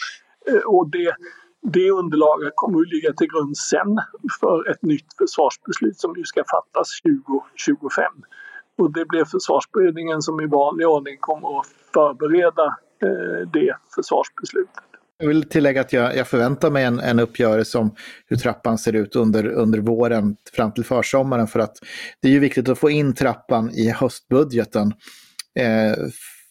Eh, 0.49 0.61
och 0.65 0.89
det, 0.89 1.15
det 1.61 1.91
underlaget 1.91 2.53
kommer 2.55 2.81
att 2.81 2.87
ligga 2.87 3.13
till 3.13 3.27
grund 3.27 3.57
sen 3.57 3.97
för 4.39 4.71
ett 4.71 4.81
nytt 4.81 5.13
försvarsbeslut 5.17 5.97
som 5.97 6.13
ju 6.17 6.23
ska 6.23 6.43
fattas 6.55 7.01
2025. 7.01 8.03
Och 8.77 8.93
det 8.93 9.05
blir 9.05 9.25
försvarsberedningen 9.25 10.21
som 10.21 10.41
i 10.41 10.45
vanlig 10.45 10.87
ordning 10.87 11.17
kommer 11.19 11.59
att 11.59 11.67
förbereda 11.93 12.65
eh, 13.03 13.49
det 13.53 13.75
försvarsbeslutet. 13.95 14.86
Jag 15.19 15.27
vill 15.27 15.49
tillägga 15.49 15.81
att 15.81 15.93
jag, 15.93 16.15
jag 16.15 16.27
förväntar 16.27 16.69
mig 16.69 16.83
en, 16.83 16.99
en 16.99 17.19
uppgörelse 17.19 17.77
om 17.77 17.95
hur 18.25 18.37
trappan 18.37 18.77
ser 18.77 18.93
ut 18.93 19.15
under, 19.15 19.47
under 19.47 19.79
våren 19.79 20.35
fram 20.53 20.71
till 20.71 20.85
försommaren 20.85 21.47
för 21.47 21.59
att 21.59 21.77
det 22.21 22.27
är 22.27 22.31
ju 22.31 22.39
viktigt 22.39 22.69
att 22.69 22.79
få 22.79 22.89
in 22.89 23.15
trappan 23.15 23.69
i 23.69 23.89
höstbudgeten. 23.89 24.93
Eh, 25.59 25.97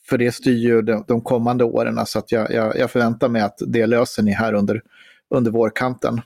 för 0.08 0.18
det 0.18 0.32
styr 0.32 0.56
ju 0.56 0.82
de, 0.82 1.04
de 1.08 1.20
kommande 1.20 1.64
åren 1.64 2.06
så 2.06 2.18
att 2.18 2.32
jag, 2.32 2.52
jag, 2.52 2.76
jag, 2.76 2.90
förväntar 2.90 3.28
mig 3.28 3.42
att 3.42 3.58
det 3.66 3.86
löser 3.86 4.22
ni 4.22 4.32
här 4.32 4.52
under, 4.52 4.82
under 5.34 5.50
vårkanten. 5.50 6.20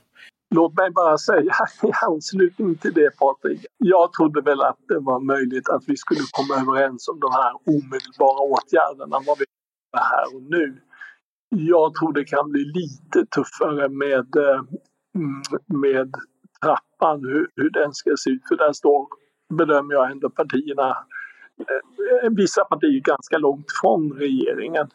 Låt 0.55 0.77
mig 0.77 0.91
bara 0.91 1.17
säga 1.17 1.53
i 1.83 1.91
anslutning 2.07 2.75
till 2.75 2.93
det 2.93 3.17
Patrik. 3.17 3.65
Jag 3.77 4.13
trodde 4.13 4.41
väl 4.41 4.61
att 4.61 4.79
det 4.87 4.99
var 4.99 5.19
möjligt 5.19 5.69
att 5.69 5.83
vi 5.87 5.97
skulle 5.97 6.21
komma 6.31 6.61
överens 6.61 7.07
om 7.07 7.19
de 7.19 7.31
här 7.31 7.53
omedelbara 7.65 8.39
åtgärderna, 8.39 9.17
vad 9.27 9.39
vi 9.39 9.45
här 9.97 10.35
och 10.35 10.41
nu. 10.41 10.81
Jag 11.55 11.93
tror 11.95 12.13
det 12.13 12.23
kan 12.23 12.51
bli 12.51 12.65
lite 12.65 13.25
tuffare 13.25 13.89
med, 13.89 14.35
eh, 14.35 14.61
mm, 15.15 15.41
med 15.65 16.13
trappan, 16.63 17.23
hur, 17.25 17.49
hur 17.55 17.69
den 17.69 17.93
ska 17.93 18.13
se 18.17 18.29
ut. 18.29 18.47
För 18.47 18.55
där 18.55 18.73
står, 18.73 19.07
bedömer 19.49 19.93
jag 19.93 20.11
ändå 20.11 20.29
partierna, 20.29 20.89
eh, 21.59 22.25
eh, 22.25 22.29
vissa 22.31 22.63
partier 22.63 22.99
ganska 22.99 23.37
långt 23.37 23.65
från 23.81 24.13
regeringen. 24.13 24.87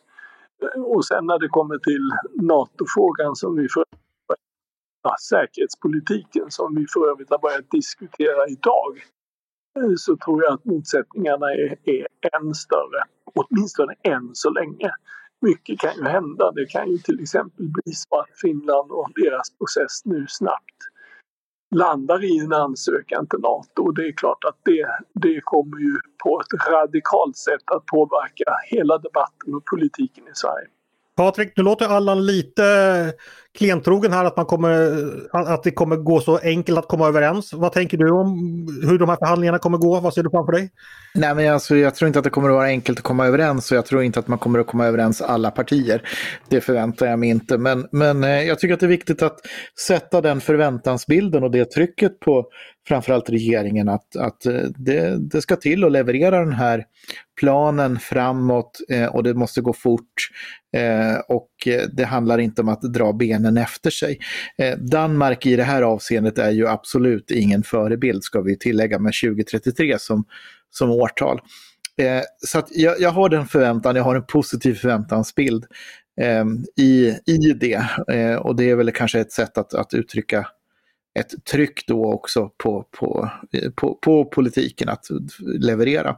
Och 0.77 1.07
sen 1.07 1.27
när 1.27 1.39
det 1.39 1.49
kommer 1.49 1.79
till 1.79 2.11
NATO-frågan 2.47 3.37
som 3.37 3.57
vi 3.57 3.69
för 3.69 3.85
ja, 5.03 5.17
säkerhetspolitiken 5.31 6.51
som 6.51 6.75
vi 6.75 6.87
för 6.89 7.11
övrigt 7.11 7.31
har 7.31 7.39
börjat 7.39 7.71
diskutera 7.71 8.47
idag 8.49 9.03
så 9.97 10.17
tror 10.17 10.45
jag 10.45 10.53
att 10.55 10.65
motsättningarna 10.65 11.47
är, 11.47 11.77
är 11.85 12.07
än 12.33 12.55
större, 12.55 13.03
åtminstone 13.35 13.95
än 14.03 14.31
så 14.33 14.51
länge 14.51 14.91
mycket 15.49 15.79
kan 15.79 15.97
ju 15.97 16.05
hända. 16.05 16.53
Det 16.53 16.67
kan 16.67 16.91
ju 16.91 16.99
till 16.99 17.21
exempel 17.23 17.67
bli 17.69 17.93
så 17.93 18.21
att 18.21 18.41
Finland 18.43 18.91
och 18.91 19.11
deras 19.15 19.51
process 19.59 20.05
nu 20.05 20.27
snabbt 20.29 20.79
landar 21.75 22.25
i 22.25 22.39
en 22.39 22.53
ansökan 22.53 23.27
till 23.27 23.39
NATO. 23.39 23.83
Och 23.87 23.95
det 23.95 24.07
är 24.09 24.13
klart 24.13 24.45
att 24.45 24.59
det, 24.63 24.87
det 25.15 25.41
kommer 25.41 25.79
ju 25.79 25.97
på 26.23 26.41
ett 26.41 26.71
radikalt 26.73 27.37
sätt 27.37 27.67
att 27.75 27.87
påverka 27.87 28.51
hela 28.71 28.99
debatten 28.99 29.55
och 29.55 29.65
politiken 29.65 30.25
i 30.25 30.35
Sverige. 30.35 30.69
Patrik, 31.17 31.53
nu 31.57 31.63
låter 31.63 31.87
Allan 31.87 32.27
lite 32.27 32.63
klentrogen 33.59 34.13
här 34.13 34.25
att, 34.25 34.37
man 34.37 34.47
kommer, 34.47 34.97
att 35.33 35.63
det 35.63 35.71
kommer 35.71 35.97
gå 35.97 36.21
så 36.21 36.39
enkelt 36.39 36.79
att 36.79 36.89
komma 36.89 37.09
överens. 37.09 37.53
Vad 37.53 37.73
tänker 37.73 37.97
du 37.97 38.11
om 38.11 38.29
hur 38.83 38.99
de 38.99 39.09
här 39.09 39.17
förhandlingarna 39.17 39.59
kommer 39.59 39.79
gå? 39.79 40.01
Vad 40.01 40.15
ser 40.15 40.23
du 40.23 40.31
framför 40.31 40.53
dig? 40.53 40.71
Nej, 41.15 41.35
men 41.35 41.53
alltså, 41.53 41.77
jag 41.77 41.95
tror 41.95 42.07
inte 42.07 42.19
att 42.19 42.25
det 42.25 42.31
kommer 42.31 42.49
att 42.49 42.55
vara 42.55 42.67
enkelt 42.67 42.99
att 42.99 43.05
komma 43.05 43.27
överens 43.27 43.71
och 43.71 43.77
jag 43.77 43.87
tror 43.87 44.03
inte 44.03 44.19
att 44.19 44.29
man 44.29 44.39
kommer 44.39 44.59
att 44.59 44.67
komma 44.67 44.87
överens 44.87 45.23
alla 45.23 45.51
partier. 45.51 46.03
Det 46.49 46.61
förväntar 46.61 47.07
jag 47.07 47.19
mig 47.19 47.29
inte. 47.29 47.59
Men, 47.59 47.87
men 47.93 48.25
eh, 48.25 48.43
jag 48.43 48.59
tycker 48.59 48.75
att 48.75 48.81
det 48.81 48.87
är 48.87 48.89
viktigt 48.89 49.23
att 49.23 49.39
sätta 49.87 50.21
den 50.21 50.41
förväntansbilden 50.41 51.43
och 51.43 51.51
det 51.51 51.71
trycket 51.71 52.21
på 52.21 52.47
framförallt 52.89 53.31
regeringen 53.31 53.89
att, 53.89 54.17
att 54.17 54.47
eh, 54.47 54.63
det, 54.77 55.17
det 55.31 55.43
ska 55.43 55.57
till 55.57 55.85
att 55.85 55.93
leverera 55.93 56.41
den 56.41 56.53
här 56.53 56.85
planen 57.41 57.99
framåt 57.99 58.81
eh, 58.89 59.07
och 59.07 59.23
det 59.23 59.35
måste 59.35 59.61
gå 59.61 59.73
fort. 59.73 60.29
Eh, 60.77 61.19
och 61.29 61.51
det 61.93 62.05
handlar 62.05 62.39
inte 62.39 62.63
om 62.63 62.69
att 62.69 62.83
dra 62.83 63.13
benen 63.13 63.57
efter 63.57 63.91
sig. 63.91 64.19
Danmark 64.79 65.47
i 65.47 65.57
det 65.57 65.63
här 65.63 65.83
avseendet 65.83 66.39
är 66.39 66.51
ju 66.51 66.69
absolut 66.69 67.31
ingen 67.31 67.63
förebild 67.63 68.23
ska 68.23 68.41
vi 68.41 68.59
tillägga 68.59 68.99
med 68.99 69.13
2033 69.25 69.99
som, 69.99 70.25
som 70.71 70.91
årtal. 70.91 71.41
Så 72.39 72.59
att 72.59 72.69
jag, 72.71 73.01
jag 73.01 73.11
har 73.11 73.29
den 73.29 73.47
förväntan, 73.47 73.97
jag 73.97 74.05
har 74.05 74.15
en 74.15 74.27
positiv 74.27 74.75
förväntansbild 74.75 75.65
i, 76.77 77.15
i 77.27 77.53
det. 77.61 77.83
och 78.39 78.57
det 78.57 78.71
är 78.71 78.75
väl 78.75 78.91
kanske 78.91 79.21
ett 79.21 79.33
sätt 79.33 79.59
att, 79.59 79.75
att 79.75 79.95
uttrycka 79.95 80.47
ett 81.17 81.45
tryck 81.45 81.87
då 81.87 82.13
också 82.13 82.51
på, 82.57 82.83
på, 82.91 83.31
på, 83.75 83.95
på 83.95 84.25
politiken 84.25 84.89
att 84.89 85.07
leverera. 85.59 86.17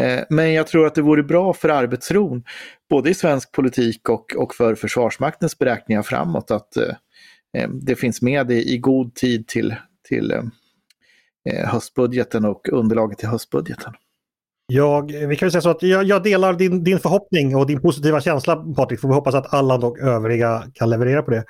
Eh, 0.00 0.24
men 0.30 0.52
jag 0.52 0.66
tror 0.66 0.86
att 0.86 0.94
det 0.94 1.02
vore 1.02 1.22
bra 1.22 1.52
för 1.52 1.68
arbetsron, 1.68 2.44
både 2.90 3.10
i 3.10 3.14
svensk 3.14 3.52
politik 3.52 4.08
och, 4.08 4.36
och 4.36 4.54
för 4.54 4.74
Försvarsmaktens 4.74 5.58
beräkningar 5.58 6.02
framåt, 6.02 6.50
att 6.50 6.76
eh, 6.76 6.94
eh, 7.56 7.68
det 7.68 7.96
finns 7.96 8.22
med 8.22 8.50
i, 8.50 8.74
i 8.74 8.78
god 8.78 9.14
tid 9.14 9.46
till, 9.46 9.74
till 10.08 10.50
höstbudgeten 11.64 12.44
och 12.44 12.68
underlaget 12.68 13.18
till 13.18 13.28
höstbudgeten. 13.28 13.92
Jag, 14.66 15.12
vi 15.12 15.36
kan 15.36 15.50
säga 15.50 15.62
så 15.62 15.70
att 15.70 15.82
jag, 15.82 16.04
jag, 16.04 16.22
delar 16.22 16.52
din, 16.52 16.84
din 16.84 16.98
förhoppning 16.98 17.56
och 17.56 17.66
din 17.66 17.80
positiva 17.80 18.20
känsla 18.20 18.56
Patrik. 18.56 19.00
Får 19.00 19.08
vi 19.08 19.14
hoppas 19.14 19.34
att 19.34 19.54
alla 19.54 19.74
och 19.74 19.98
övriga 19.98 20.62
kan 20.74 20.90
leverera 20.90 21.22
på 21.22 21.30
det. 21.30 21.44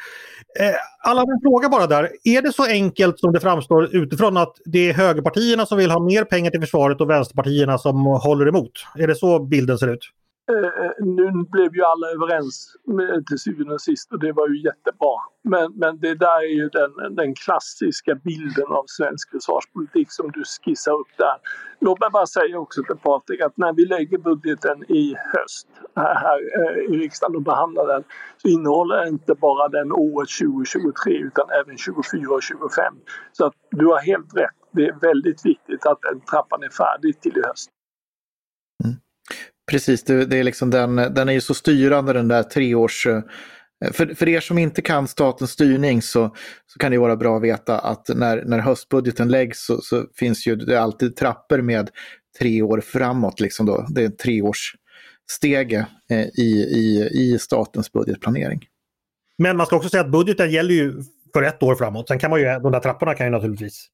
Eh, 0.61 0.75
alla 1.05 1.21
en 1.21 1.41
fråga 1.43 1.69
bara 1.69 1.87
där. 1.87 2.11
Är 2.25 2.43
det 2.43 2.53
så 2.53 2.65
enkelt 2.65 3.21
som 3.21 3.33
det 3.33 3.41
framstår 3.41 3.97
utifrån 3.97 4.37
att 4.37 4.53
det 4.65 4.91
är 4.91 4.95
högerpartierna 4.95 5.67
som 5.67 5.79
vill 5.79 5.91
ha 5.91 6.01
mer 6.01 6.25
pengar 6.25 6.51
till 6.51 6.61
försvaret 6.61 7.01
och 7.01 7.11
vänsterpartierna 7.11 7.79
som 7.79 8.07
håller 8.07 8.49
emot? 8.49 8.73
Är 8.99 9.07
det 9.07 9.15
så 9.15 9.39
bilden 9.39 9.79
ser 9.79 9.89
ut? 9.89 10.11
Eh, 10.51 10.85
eh, 10.85 10.93
nu 10.99 11.33
blev 11.53 11.75
ju 11.77 11.83
alla 11.83 12.07
överens 12.15 12.77
med, 12.87 13.27
till 13.27 13.39
syvende 13.39 13.75
och 13.75 13.81
sist 13.81 14.13
och 14.13 14.19
det 14.19 14.33
var 14.33 14.49
ju 14.49 14.63
jättebra. 14.63 15.17
Men, 15.43 15.73
men 15.75 16.01
det 16.01 16.15
där 16.15 16.39
är 16.39 16.55
ju 16.55 16.69
den, 16.69 17.15
den 17.15 17.35
klassiska 17.35 18.15
bilden 18.15 18.67
av 18.67 18.85
svensk 18.87 19.31
försvarspolitik 19.31 20.13
som 20.13 20.31
du 20.31 20.43
skissar 20.45 20.93
upp 20.93 21.13
där. 21.17 21.37
Låt 21.81 22.01
mig 22.01 22.09
bara 22.13 22.27
säga 22.27 22.59
också 22.59 22.83
till 22.83 22.97
Patrik 22.97 23.41
att 23.41 23.57
när 23.57 23.73
vi 23.73 23.85
lägger 23.85 24.19
budgeten 24.19 24.85
i 24.89 25.15
höst 25.33 25.69
här, 25.97 26.15
här 26.15 26.39
eh, 26.61 26.95
i 26.95 26.99
riksdagen 26.99 27.37
och 27.37 27.43
behandlar 27.43 27.87
den 27.87 28.05
så 28.37 28.49
innehåller 28.49 29.09
inte 29.09 29.35
bara 29.35 29.69
den 29.69 29.93
året 29.93 30.29
2023 30.41 31.13
utan 31.13 31.47
även 31.51 31.77
2024 31.77 32.35
och 32.35 32.43
2025. 32.43 32.95
Så 33.33 33.47
att 33.47 33.55
du 33.71 33.87
har 33.87 34.01
helt 34.01 34.37
rätt. 34.37 34.59
Det 34.71 34.87
är 34.87 34.95
väldigt 35.01 35.47
viktigt 35.47 35.87
att 35.87 36.01
den 36.03 36.21
trappan 36.21 36.63
är 36.63 36.69
färdig 36.69 37.21
till 37.21 37.39
i 37.39 37.43
höst. 37.47 37.71
Precis, 39.71 40.05
det, 40.05 40.25
det, 40.25 40.37
är 40.37 40.45
liksom 40.45 40.71
den, 40.71 40.97
den 40.97 41.29
är 41.29 41.33
ju 41.33 41.41
så 41.41 41.55
styrande 41.55 42.13
den 42.13 42.29
där 42.29 42.43
treårs... 42.43 43.07
Eh, 43.07 43.23
för, 43.93 44.15
för 44.15 44.29
er 44.29 44.41
som 44.41 44.59
inte 44.59 44.83
kan 44.83 45.09
statens 45.09 45.51
styrning 45.51 46.03
så, 46.03 46.35
så 46.67 46.79
kan 46.79 46.93
det 46.93 46.99
vara 46.99 47.17
bra 47.17 47.37
att 47.37 47.43
veta 47.43 47.79
att 47.79 48.09
när, 48.09 48.45
när 48.45 48.59
höstbudgeten 48.59 49.29
läggs 49.29 49.67
så, 49.67 49.81
så 49.81 50.07
finns 50.17 50.47
ju 50.47 50.57
det 50.57 50.81
alltid 50.81 51.17
trappor 51.17 51.59
med 51.59 51.91
tre 52.39 52.63
år 52.63 52.81
framåt. 52.81 53.41
Liksom 53.41 53.67
då. 53.67 53.87
Det 53.89 54.01
är 54.01 54.07
en 54.07 54.17
treårsstege 54.17 55.87
eh, 56.11 56.27
i, 56.27 56.67
i, 56.71 57.09
i 57.13 57.39
statens 57.39 57.93
budgetplanering. 57.93 58.65
Men 59.39 59.57
man 59.57 59.67
ska 59.67 59.77
också 59.77 59.89
säga 59.89 60.01
att 60.01 60.13
budgeten 60.13 60.51
gäller 60.51 60.75
ju 60.75 61.03
för 61.33 61.43
ett 61.43 61.63
år 61.63 61.75
framåt. 61.75 62.09
Sen 62.09 62.19
kan 62.19 62.31
man 62.31 62.41
ju, 62.41 62.47
de 62.47 62.73
där 62.73 62.81
trapporna 62.81 63.15
kan 63.15 63.27
ju 63.27 63.31
naturligtvis... 63.31 63.87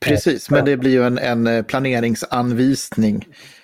Precis, 0.00 0.50
men 0.50 0.64
det 0.64 0.76
blir 0.76 0.90
ju 0.90 1.02
en, 1.02 1.18
en 1.18 1.64
planeringsanvisning 1.64 3.24
Eh, 3.24 3.63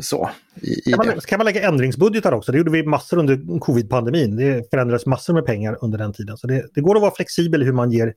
så, 0.00 0.30
i, 0.54 0.90
i 0.90 0.92
kan, 0.92 1.06
man, 1.06 1.20
kan 1.20 1.38
man 1.38 1.44
lägga 1.44 1.68
ändringsbudgetar 1.68 2.32
också? 2.32 2.52
Det 2.52 2.58
gjorde 2.58 2.70
vi 2.70 2.82
massor 2.82 3.18
under 3.18 3.58
covid-pandemin. 3.58 4.36
Det 4.36 4.70
förändrades 4.70 5.06
massor 5.06 5.34
med 5.34 5.46
pengar 5.46 5.78
under 5.80 5.98
den 5.98 6.12
tiden. 6.12 6.36
Så 6.36 6.46
det, 6.46 6.66
det 6.74 6.80
går 6.80 6.96
att 6.96 7.02
vara 7.02 7.14
flexibel 7.14 7.62
i 7.62 7.64
hur 7.64 7.72
man 7.72 7.90
ger 7.90 8.14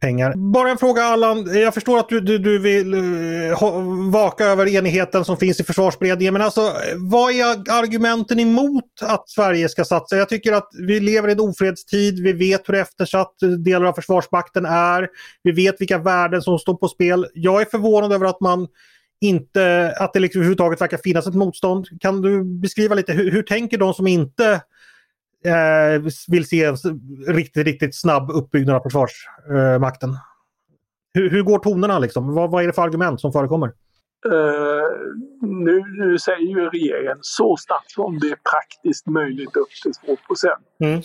pengar. 0.00 0.52
Bara 0.52 0.70
en 0.70 0.78
fråga 0.78 1.02
Allan. 1.02 1.58
Jag 1.58 1.74
förstår 1.74 1.98
att 1.98 2.08
du, 2.08 2.20
du, 2.20 2.38
du 2.38 2.58
vill 2.58 2.94
uh, 2.94 4.10
vaka 4.12 4.44
över 4.44 4.74
enigheten 4.76 5.24
som 5.24 5.36
finns 5.36 5.60
i 5.60 5.64
försvarsberedningen. 5.64 6.32
Men 6.32 6.42
alltså 6.42 6.72
vad 6.96 7.32
är 7.32 7.44
argumenten 7.70 8.40
emot 8.40 8.84
att 9.02 9.28
Sverige 9.28 9.68
ska 9.68 9.84
satsa? 9.84 10.16
Jag 10.16 10.28
tycker 10.28 10.52
att 10.52 10.68
vi 10.86 11.00
lever 11.00 11.28
i 11.28 11.32
en 11.32 11.40
ofredstid. 11.40 12.22
Vi 12.22 12.32
vet 12.32 12.68
hur 12.68 12.74
eftersatt 12.74 13.34
delar 13.64 13.86
av 13.86 13.92
Försvarsmakten 13.92 14.64
är. 14.64 15.08
Vi 15.42 15.52
vet 15.52 15.80
vilka 15.80 15.98
värden 15.98 16.42
som 16.42 16.58
står 16.58 16.74
på 16.74 16.88
spel. 16.88 17.26
Jag 17.34 17.60
är 17.60 17.64
förvånad 17.64 18.12
över 18.12 18.26
att 18.26 18.40
man 18.40 18.68
inte, 19.20 19.94
att 19.98 20.12
det 20.12 20.20
liksom 20.20 20.40
överhuvudtaget 20.40 20.80
verkar 20.80 20.96
finnas 20.96 21.26
ett 21.26 21.34
motstånd. 21.34 21.86
Kan 22.00 22.22
du 22.22 22.44
beskriva 22.44 22.94
lite 22.94 23.12
hur, 23.12 23.30
hur 23.30 23.42
tänker 23.42 23.78
de 23.78 23.94
som 23.94 24.06
inte 24.06 24.52
eh, 25.44 26.02
vill 26.28 26.48
se 26.48 26.64
en 26.64 26.76
riktigt, 27.26 27.66
riktigt 27.66 28.00
snabb 28.00 28.30
uppbyggnad 28.30 28.76
av 28.76 28.80
Försvarsmakten? 28.80 30.10
Eh, 30.10 30.16
hur, 31.14 31.30
hur, 31.30 31.42
går 31.42 31.58
tonerna 31.58 31.98
liksom? 31.98 32.34
Vad, 32.34 32.50
vad, 32.50 32.62
är 32.62 32.66
det 32.66 32.72
för 32.72 32.82
argument 32.82 33.20
som 33.20 33.32
förekommer? 33.32 33.72
Uh, 34.26 34.32
nu, 35.40 35.84
nu 35.98 36.18
säger 36.18 36.48
ju 36.48 36.70
regeringen 36.70 37.18
så 37.20 37.56
snabbt 37.56 37.90
som 37.90 38.18
det 38.18 38.26
är 38.26 38.38
praktiskt 38.52 39.06
möjligt 39.06 39.56
upp 39.56 39.68
till 39.82 40.16
2 40.28 40.34
mm. 40.80 41.02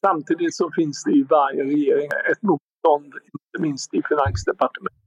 Samtidigt 0.00 0.54
så 0.54 0.70
finns 0.76 1.04
det 1.04 1.12
i 1.12 1.22
varje 1.22 1.64
regering 1.64 2.08
ett 2.30 2.42
motstånd, 2.42 3.14
inte 3.14 3.62
minst 3.62 3.94
i 3.94 4.02
finansdepartementet. 4.08 5.00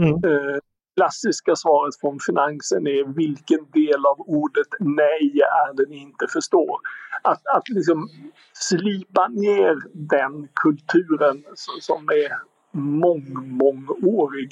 Mm. 0.00 0.14
Eh, 0.14 0.58
klassiska 0.98 1.56
svaret 1.56 1.94
från 2.00 2.18
finansen 2.28 2.86
är 2.86 3.04
vilken 3.22 3.62
del 3.78 4.00
av 4.12 4.18
ordet 4.20 4.70
nej 4.78 5.40
är 5.64 5.76
det 5.76 5.86
ni 5.88 5.96
inte 6.08 6.26
förstår. 6.36 6.76
Att, 7.22 7.42
att 7.56 7.68
liksom 7.68 8.08
slipa 8.52 9.28
ner 9.28 9.74
den 9.94 10.48
kulturen 10.64 11.44
som 11.80 12.02
är 12.24 12.30
mång, 13.02 13.26
mångårig 13.62 14.50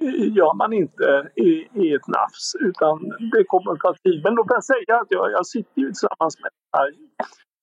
eh, 0.00 0.36
gör 0.38 0.54
man 0.54 0.72
inte 0.72 1.30
i, 1.36 1.50
i 1.82 1.94
ett 1.94 2.08
nafs 2.08 2.46
utan 2.60 2.94
det 3.32 3.44
kommer 3.44 3.72
att 3.72 3.80
ta 3.80 3.94
tid. 3.94 4.20
Men 4.24 4.34
då 4.34 4.44
kan 4.44 4.54
jag 4.54 4.64
säga 4.64 4.94
att 5.02 5.10
jag, 5.16 5.30
jag 5.32 5.46
sitter 5.46 5.80
ju 5.80 5.86
tillsammans 5.86 6.34
med 6.42 6.50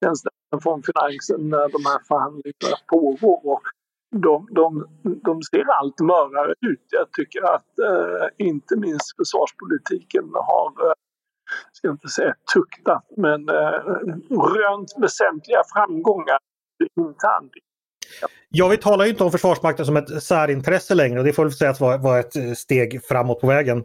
tjänstemännen 0.03 0.59
från 0.63 0.83
finansen 0.89 1.49
när 1.49 1.67
de 1.75 1.81
här 1.89 2.01
förhandlingarna 2.09 2.77
pågår. 2.93 3.39
Och 3.53 3.63
de, 4.21 4.47
de, 4.51 4.87
de 5.23 5.43
ser 5.43 5.65
allt 5.79 5.99
mörare 5.99 6.53
ut. 6.71 6.85
Jag 6.89 7.11
tycker 7.11 7.41
att 7.55 7.79
eh, 7.79 8.47
inte 8.47 8.75
minst 8.75 9.15
försvarspolitiken 9.15 10.31
har 10.33 10.87
eh, 10.87 10.93
ska 11.73 11.89
inte 11.89 12.07
säga 12.07 12.33
tuktat, 12.53 13.05
men 13.17 13.49
eh, 13.49 13.79
rönt 14.55 14.91
väsentliga 14.97 15.61
framgångar 15.73 16.37
internt 16.99 17.51
Ja, 18.49 18.67
vi 18.67 18.77
talar 18.77 19.05
ju 19.05 19.11
inte 19.11 19.23
om 19.23 19.31
Försvarsmakten 19.31 19.85
som 19.85 19.97
ett 19.97 20.23
särintresse 20.23 20.95
längre 20.95 21.19
och 21.19 21.25
det 21.25 21.33
får 21.33 21.43
väl 21.43 21.53
sägas 21.53 21.79
vara, 21.79 22.19
ett 22.19 22.35
eh, 22.35 22.53
steg 22.53 23.05
framåt 23.05 23.41
på 23.41 23.47
vägen. 23.47 23.83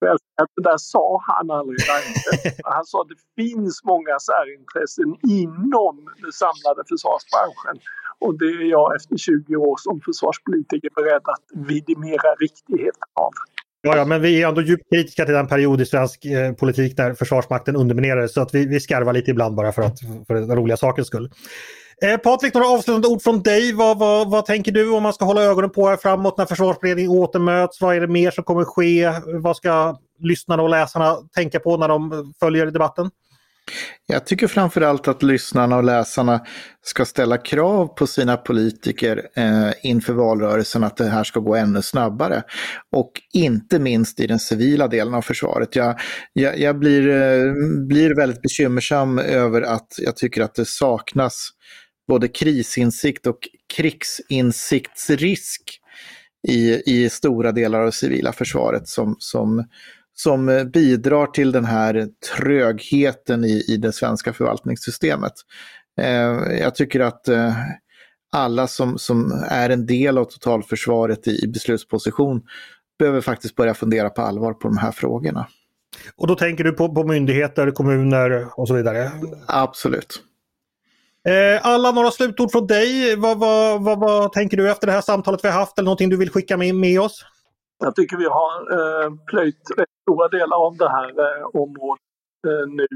Det 0.00 0.62
där 0.70 0.78
sa 0.92 1.20
han 1.26 1.50
aldrig. 1.50 1.78
Han 2.74 2.84
sa 2.84 3.00
att 3.02 3.08
det 3.08 3.42
finns 3.42 3.84
många 3.84 4.14
särintressen 4.28 5.10
inom 5.40 5.94
den 6.22 6.32
samlade 6.42 6.82
försvarsbranschen. 6.92 7.76
Och 8.24 8.38
det 8.38 8.44
är 8.44 8.70
jag 8.70 8.96
efter 8.96 9.16
20 9.16 9.56
år 9.56 9.76
som 9.86 10.00
försvarspolitiker 10.00 10.90
beredd 11.00 11.24
att 11.34 11.46
vidimera 11.68 12.28
riktigheten 12.44 13.08
av. 13.14 13.32
Ja, 13.80 13.96
ja, 13.96 14.04
men 14.04 14.22
vi 14.22 14.42
är 14.42 14.48
ändå 14.48 14.62
djupt 14.62 14.90
kritiska 14.90 15.24
till 15.24 15.34
den 15.34 15.48
period 15.48 15.80
i 15.80 15.86
svensk 15.86 16.24
eh, 16.24 16.52
politik 16.52 16.96
där 16.96 17.14
Försvarsmakten 17.14 17.76
underminerades 17.76 18.34
så 18.34 18.40
att 18.40 18.54
vi, 18.54 18.66
vi 18.66 18.80
skarvar 18.80 19.12
lite 19.12 19.30
ibland 19.30 19.54
bara 19.54 19.72
för, 19.72 19.82
att, 19.82 19.98
för 20.26 20.34
den 20.34 20.56
roliga 20.56 20.76
sakens 20.76 21.06
skull. 21.06 21.30
Eh, 22.02 22.16
Patrik, 22.16 22.54
några 22.54 22.68
avslutande 22.68 23.08
ord 23.08 23.22
från 23.22 23.42
dig. 23.42 23.72
Vad, 23.72 23.98
vad, 23.98 24.30
vad 24.30 24.46
tänker 24.46 24.72
du 24.72 24.90
om 24.90 25.02
man 25.02 25.12
ska 25.12 25.24
hålla 25.24 25.42
ögonen 25.42 25.70
på 25.70 25.88
här 25.88 25.96
framåt 25.96 26.38
när 26.38 26.46
försvarsberedningen 26.46 27.10
återmöts? 27.10 27.80
Vad 27.80 27.96
är 27.96 28.00
det 28.00 28.06
mer 28.06 28.30
som 28.30 28.44
kommer 28.44 28.64
ske? 28.64 29.12
Vad 29.42 29.56
ska 29.56 29.98
lyssnarna 30.18 30.62
och 30.62 30.68
läsarna 30.68 31.16
tänka 31.34 31.60
på 31.60 31.76
när 31.76 31.88
de 31.88 32.32
följer 32.40 32.66
debatten? 32.66 33.10
Jag 34.06 34.26
tycker 34.26 34.46
framförallt 34.46 35.08
att 35.08 35.22
lyssnarna 35.22 35.76
och 35.76 35.84
läsarna 35.84 36.40
ska 36.82 37.04
ställa 37.04 37.38
krav 37.38 37.86
på 37.86 38.06
sina 38.06 38.36
politiker 38.36 39.28
eh, 39.36 39.70
inför 39.82 40.12
valrörelsen 40.12 40.84
att 40.84 40.96
det 40.96 41.08
här 41.08 41.24
ska 41.24 41.40
gå 41.40 41.54
ännu 41.54 41.82
snabbare. 41.82 42.42
Och 42.96 43.12
inte 43.34 43.78
minst 43.78 44.20
i 44.20 44.26
den 44.26 44.38
civila 44.38 44.88
delen 44.88 45.14
av 45.14 45.22
försvaret. 45.22 45.76
Jag, 45.76 46.00
jag, 46.32 46.58
jag 46.58 46.78
blir, 46.78 47.08
eh, 47.08 47.52
blir 47.88 48.16
väldigt 48.16 48.42
bekymmersam 48.42 49.18
över 49.18 49.62
att 49.62 49.88
jag 49.98 50.16
tycker 50.16 50.42
att 50.42 50.54
det 50.54 50.68
saknas 50.68 51.50
både 52.08 52.28
krisinsikt 52.28 53.26
och 53.26 53.38
krigsinsiktsrisk 53.76 55.80
i, 56.48 56.82
i 56.86 57.10
stora 57.10 57.52
delar 57.52 57.80
av 57.80 57.86
det 57.86 57.92
civila 57.92 58.32
försvaret 58.32 58.88
som, 58.88 59.16
som, 59.18 59.64
som 60.14 60.70
bidrar 60.72 61.26
till 61.26 61.52
den 61.52 61.64
här 61.64 62.08
trögheten 62.36 63.44
i, 63.44 63.64
i 63.68 63.76
det 63.76 63.92
svenska 63.92 64.32
förvaltningssystemet. 64.32 65.32
Eh, 66.00 66.58
jag 66.60 66.74
tycker 66.74 67.00
att 67.00 67.28
eh, 67.28 67.54
alla 68.32 68.66
som, 68.66 68.98
som 68.98 69.44
är 69.48 69.70
en 69.70 69.86
del 69.86 70.18
av 70.18 70.24
totalförsvaret 70.24 71.28
i, 71.28 71.44
i 71.44 71.48
beslutsposition 71.48 72.42
behöver 72.98 73.20
faktiskt 73.20 73.56
börja 73.56 73.74
fundera 73.74 74.10
på 74.10 74.22
allvar 74.22 74.52
på 74.52 74.68
de 74.68 74.78
här 74.78 74.92
frågorna. 74.92 75.48
Och 76.16 76.26
då 76.26 76.34
tänker 76.34 76.64
du 76.64 76.72
på, 76.72 76.94
på 76.94 77.04
myndigheter, 77.04 77.70
kommuner 77.70 78.60
och 78.60 78.68
så 78.68 78.74
vidare? 78.74 79.10
Absolut. 79.46 80.22
Eh, 81.28 81.66
alla 81.66 81.90
några 81.90 82.10
slutord 82.10 82.50
från 82.50 82.66
dig. 82.66 83.16
Vad, 83.16 83.38
vad, 83.38 83.84
vad, 83.84 84.00
vad, 84.00 84.32
tänker 84.32 84.56
du 84.56 84.70
efter 84.70 84.86
det 84.86 84.92
här 84.92 85.00
samtalet 85.00 85.44
vi 85.44 85.48
har 85.48 85.58
haft 85.58 85.78
eller 85.78 85.84
någonting 85.84 86.10
du 86.10 86.16
vill 86.16 86.30
skicka 86.30 86.56
med, 86.56 86.74
med 86.74 87.00
oss? 87.00 87.24
Jag 87.78 87.94
tycker 87.94 88.16
vi 88.16 88.24
har 88.24 88.52
eh, 88.76 89.12
plöjt 89.26 89.70
rätt 89.76 89.88
stora 90.02 90.28
delar 90.28 90.56
av 90.66 90.76
det 90.76 90.88
här 90.88 91.08
eh, 91.08 91.46
området 91.46 92.02
eh, 92.46 92.66
nu. 92.68 92.86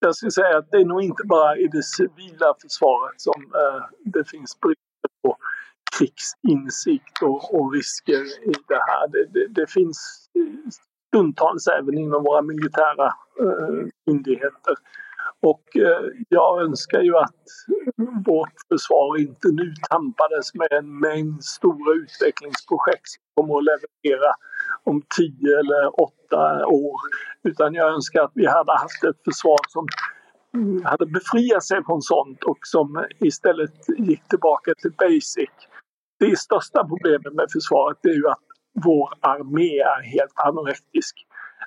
Jag 0.00 0.14
skulle 0.16 0.30
säga 0.30 0.58
att 0.58 0.70
det 0.70 0.76
är 0.76 0.84
nog 0.84 1.02
inte 1.02 1.22
bara 1.24 1.56
i 1.56 1.66
det 1.66 1.82
civila 1.82 2.54
försvaret 2.62 3.20
som 3.20 3.42
eh, 3.42 3.82
det 4.04 4.24
finns 4.30 4.60
brister 4.60 5.10
på 5.22 5.36
krigsinsikt 5.98 7.22
och, 7.22 7.54
och, 7.54 7.72
risker 7.72 8.22
i 8.50 8.54
det 8.68 8.82
här. 8.88 9.08
Det, 9.08 9.24
det, 9.34 9.60
det 9.60 9.70
finns 9.70 9.98
stundtals 11.08 11.66
även 11.66 11.98
inom 11.98 12.22
våra 12.22 12.42
militära 12.42 13.06
eh, 13.40 13.86
myndigheter 14.06 14.74
och 15.42 15.76
eh, 15.76 16.04
jag 16.28 16.62
önskar 16.62 17.00
ju 17.00 17.16
att 17.16 17.44
vårt 18.26 18.58
försvar 18.68 19.20
inte 19.20 19.48
nu 19.52 19.74
tampades 19.90 20.54
med 20.54 20.72
en 20.72 20.98
mängd 20.98 21.44
stora 21.44 21.94
utvecklingsprojekt 21.94 23.08
som 23.08 23.22
kommer 23.34 23.58
att 23.58 23.64
leverera 23.70 24.32
om 24.84 25.02
tio 25.16 25.58
eller 25.58 26.00
åtta 26.00 26.66
år. 26.66 27.00
Utan 27.42 27.74
jag 27.74 27.94
önskar 27.94 28.22
att 28.22 28.32
vi 28.34 28.46
hade 28.46 28.72
haft 28.72 29.04
ett 29.04 29.24
försvar 29.24 29.58
som 29.68 29.86
mm, 30.54 30.84
hade 30.84 31.06
befriat 31.06 31.64
sig 31.64 31.84
från 31.84 32.02
sånt 32.02 32.44
och 32.44 32.58
som 32.62 33.04
istället 33.20 33.74
gick 33.98 34.28
tillbaka 34.28 34.74
till 34.74 34.92
basic. 34.92 35.54
Det 36.18 36.38
största 36.38 36.88
problemet 36.88 37.32
med 37.32 37.46
försvaret 37.52 38.04
är 38.04 38.16
ju 38.22 38.28
att 38.28 38.46
vår 38.84 39.08
armé 39.20 39.78
är 39.78 40.02
helt 40.02 40.38
anorektisk. 40.48 41.14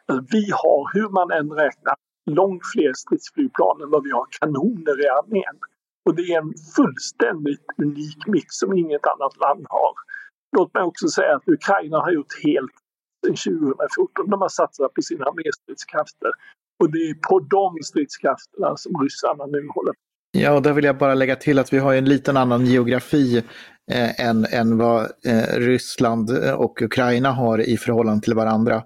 Alltså, 0.06 0.26
vi 0.32 0.50
har, 0.52 0.94
hur 0.94 1.10
man 1.10 1.32
än 1.32 1.52
räknar, 1.52 1.96
långt 2.26 2.62
fler 2.74 2.94
stridsflygplan 2.94 3.82
än 3.82 3.90
vad 3.90 4.04
vi 4.04 4.12
har 4.12 4.28
kanoner 4.40 5.06
i 5.06 5.08
armén. 5.08 5.58
Och 6.06 6.16
det 6.16 6.22
är 6.22 6.38
en 6.42 6.54
fullständigt 6.76 7.66
unik 7.78 8.28
mix 8.28 8.48
som 8.62 8.78
inget 8.78 9.08
annat 9.08 9.38
land 9.38 9.66
har. 9.70 9.94
Låt 10.58 10.74
mig 10.74 10.84
också 10.84 11.08
säga 11.08 11.36
att 11.36 11.48
Ukraina 11.48 11.98
har 12.00 12.12
gjort 12.12 12.34
helt 12.44 12.76
sedan 13.26 13.36
2014. 13.36 14.30
De 14.30 14.42
har 14.42 14.50
satsat 14.50 14.94
på 14.94 15.02
sina 15.02 15.26
arméstridskrafter. 15.26 16.32
Och 16.80 16.92
det 16.92 16.98
är 16.98 17.14
på 17.30 17.40
de 17.40 17.84
stridskrafterna 17.84 18.78
som 18.78 18.92
ryssarna 19.02 19.46
nu 19.46 19.68
håller 19.76 19.94
på. 19.94 20.00
Ja, 20.38 20.52
och 20.52 20.62
där 20.62 20.74
vill 20.74 20.86
jag 20.86 20.98
bara 20.98 21.14
lägga 21.14 21.36
till 21.36 21.60
att 21.60 21.74
vi 21.74 21.78
har 21.78 21.94
en 21.94 22.06
liten 22.06 22.38
annan 22.38 22.66
geografi 22.66 23.38
eh, 23.92 24.22
än, 24.22 24.46
än 24.46 24.78
vad 24.78 25.02
eh, 25.26 25.58
Ryssland 25.58 26.44
eh, 26.44 26.54
och 26.54 26.82
Ukraina 26.82 27.32
har 27.32 27.62
i 27.62 27.78
förhållande 27.78 28.24
till 28.24 28.34
varandra. 28.34 28.84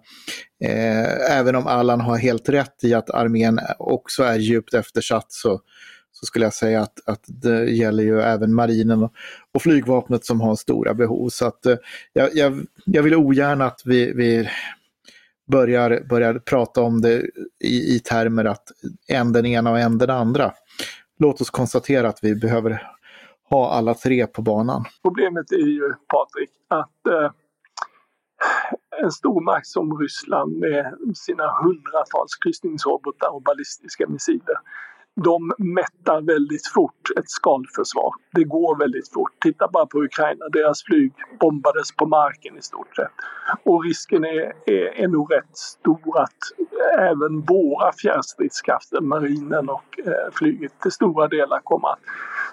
Eh, 0.64 1.38
även 1.38 1.56
om 1.56 1.68
Allan 1.68 2.02
har 2.02 2.18
helt 2.18 2.50
rätt 2.50 2.84
i 2.84 2.94
att 2.94 3.10
armén 3.10 3.60
också 3.80 4.24
är 4.24 4.38
djupt 4.38 4.74
eftersatt 4.74 5.26
så, 5.32 5.62
så 6.12 6.26
skulle 6.26 6.46
jag 6.46 6.54
säga 6.54 6.82
att, 6.82 7.00
att 7.06 7.24
det 7.28 7.70
gäller 7.72 8.04
ju 8.04 8.22
även 8.22 8.54
marinen 8.54 9.04
och, 9.04 9.14
och 9.54 9.62
flygvapnet 9.62 10.26
som 10.26 10.42
har 10.42 10.56
stora 10.56 10.94
behov. 10.94 11.30
Så 11.30 11.46
att, 11.46 11.66
eh, 11.66 11.78
jag, 12.14 12.36
jag, 12.36 12.66
jag 12.86 13.04
vill 13.04 13.16
ogärna 13.16 13.66
att 13.66 13.82
vi, 13.86 14.14
vi 14.14 14.50
börjar, 15.52 16.04
börjar 16.10 16.34
prata 16.34 16.82
om 16.82 17.02
det 17.02 17.22
i, 17.64 17.96
i 17.96 18.00
termer 18.00 18.46
att 18.46 18.72
en 19.08 19.34
den 19.34 19.46
ena 19.46 19.72
och 19.72 19.80
en 19.80 19.98
den 19.98 20.10
andra. 20.10 20.54
Låt 21.18 21.42
oss 21.42 21.50
konstatera 21.50 22.08
att 22.08 22.20
vi 22.22 22.36
behöver 22.36 22.88
ha 23.50 23.72
alla 23.72 23.94
tre 23.94 24.28
på 24.28 24.42
banan. 24.42 24.86
Problemet 25.04 25.52
är 25.52 25.68
ju, 25.68 25.94
Patrik, 25.94 26.50
att 26.68 27.08
eh, 27.08 27.32
en 29.04 29.12
stormakt 29.12 29.68
som 29.68 30.00
Ryssland 30.00 30.58
med 30.58 30.94
sina 31.16 31.64
hundratals 31.64 32.36
kryssningsrobotar 32.44 33.30
och 33.36 33.42
ballistiska 33.42 34.08
missiler 34.08 34.58
de 35.24 35.54
mättar 35.58 36.22
väldigt 36.22 36.68
fort 36.68 37.10
ett 37.20 37.30
skalförsvar. 37.30 38.14
Det 38.32 38.44
går 38.44 38.78
väldigt 38.78 39.14
fort. 39.14 39.32
Titta 39.40 39.68
bara 39.68 39.86
på 39.86 40.04
Ukraina, 40.04 40.50
deras 40.50 40.84
flyg 40.84 41.14
bombades 41.40 41.92
på 41.92 42.06
marken 42.06 42.58
i 42.58 42.62
stort 42.62 42.96
sett. 42.96 43.12
Och 43.64 43.84
risken 43.84 44.26
är, 44.26 44.54
är, 44.66 45.04
är 45.04 45.08
nog 45.08 45.34
rätt 45.34 45.58
stor 45.58 46.22
att 46.22 46.38
även 47.00 47.42
våra 47.42 47.92
fjärrstridskrafter, 47.92 49.02
marinen 49.02 49.70
och 49.70 50.00
eh, 50.06 50.32
flyget 50.34 50.82
till 50.82 50.92
stora 50.92 51.28
delar 51.28 51.60
kommer 51.60 51.90
att 51.90 52.00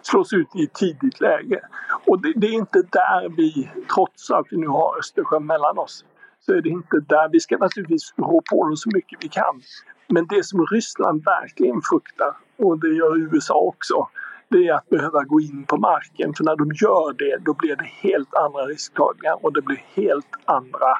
slås 0.02 0.32
ut 0.32 0.48
i 0.54 0.64
ett 0.64 0.74
tidigt 0.74 1.20
läge. 1.20 1.60
Och 2.06 2.22
det, 2.22 2.32
det 2.36 2.46
är 2.46 2.52
inte 2.52 2.82
där 2.82 3.36
vi, 3.36 3.70
trots 3.94 4.30
att 4.30 4.46
vi 4.50 4.56
nu 4.56 4.66
har 4.66 4.98
Östersjön 4.98 5.46
mellan 5.46 5.78
oss, 5.78 6.04
så 6.40 6.52
är 6.52 6.60
det 6.60 6.68
inte 6.68 7.00
där. 7.00 7.28
Vi 7.32 7.40
ska 7.40 7.56
naturligtvis 7.56 8.14
rå 8.16 8.42
på 8.50 8.64
dem 8.64 8.76
så 8.76 8.90
mycket 8.94 9.24
vi 9.24 9.28
kan. 9.28 9.62
Men 10.08 10.26
det 10.26 10.44
som 10.44 10.66
Ryssland 10.66 11.24
verkligen 11.24 11.80
fruktar, 11.90 12.36
och 12.58 12.80
det 12.80 12.88
gör 12.88 13.34
USA 13.34 13.54
också, 13.54 14.08
det 14.48 14.68
är 14.68 14.74
att 14.74 14.88
behöva 14.88 15.24
gå 15.24 15.40
in 15.40 15.64
på 15.66 15.76
marken. 15.76 16.34
För 16.34 16.44
när 16.44 16.56
de 16.56 16.64
gör 16.64 17.12
det 17.12 17.44
då 17.44 17.54
blir 17.54 17.76
det 17.76 17.84
helt 17.84 18.34
andra 18.34 18.66
risktagningar 18.66 19.44
och 19.44 19.52
det 19.52 19.62
blir 19.62 19.82
helt 19.94 20.32
andra 20.44 20.98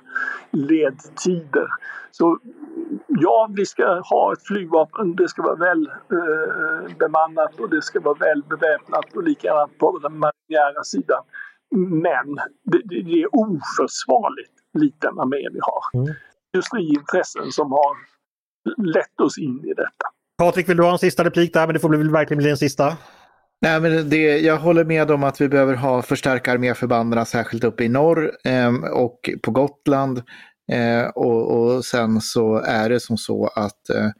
ledtider. 0.50 1.68
Så 2.10 2.38
ja, 3.08 3.50
vi 3.56 3.66
ska 3.66 4.00
ha 4.00 4.32
ett 4.32 4.46
flygvapen. 4.46 5.16
Det 5.16 5.28
ska 5.28 5.42
vara 5.42 5.54
väl 5.54 5.86
eh, 5.86 6.96
bemannat 6.98 7.60
och 7.60 7.70
det 7.70 7.82
ska 7.82 8.00
vara 8.00 8.14
väl 8.14 8.42
beväpnat 8.42 9.16
och 9.16 9.22
likadant 9.22 9.78
på 9.78 9.98
den 9.98 10.18
marinjära 10.18 10.84
sidan. 10.84 11.22
Men 11.76 12.34
det, 12.64 12.82
det 12.84 13.22
är 13.22 13.28
oförsvarligt 13.36 14.52
liten 14.78 15.18
armé 15.18 15.48
vi 15.52 15.60
har. 15.62 16.00
Mm. 16.00 16.14
Industriintressen 16.54 17.52
som 17.52 17.72
har 17.72 17.96
lett 18.94 19.20
oss 19.20 19.38
in 19.38 19.64
i 19.64 19.74
detta. 19.74 20.13
Patrik, 20.38 20.68
vill 20.68 20.76
du 20.76 20.82
ha 20.82 20.92
en 20.92 20.98
sista 20.98 21.24
replik 21.24 21.52
där? 21.52 21.66
Men 21.66 21.74
det 21.74 21.80
får 21.80 21.88
väl 21.88 22.10
verkligen 22.10 22.38
bli 22.38 22.50
en 22.50 22.56
sista. 22.56 22.96
Nej, 23.60 23.80
men 23.80 24.10
det, 24.10 24.38
jag 24.38 24.58
håller 24.58 24.84
med 24.84 25.10
om 25.10 25.24
att 25.24 25.40
vi 25.40 25.48
behöver 25.48 25.74
ha 25.74 26.02
förstärka 26.02 26.52
arméförbanden 26.52 27.26
särskilt 27.26 27.64
uppe 27.64 27.84
i 27.84 27.88
norr 27.88 28.32
eh, 28.44 28.74
och 28.74 29.30
på 29.42 29.50
Gotland. 29.50 30.22
Eh, 30.72 31.04
och, 31.04 31.50
och, 31.50 31.84
sen 31.84 32.20
så 32.20 32.56
är 32.56 32.88
det 32.88 33.00
som 33.00 33.18
så 33.18 33.46
att 33.46 33.90
eh 33.90 34.10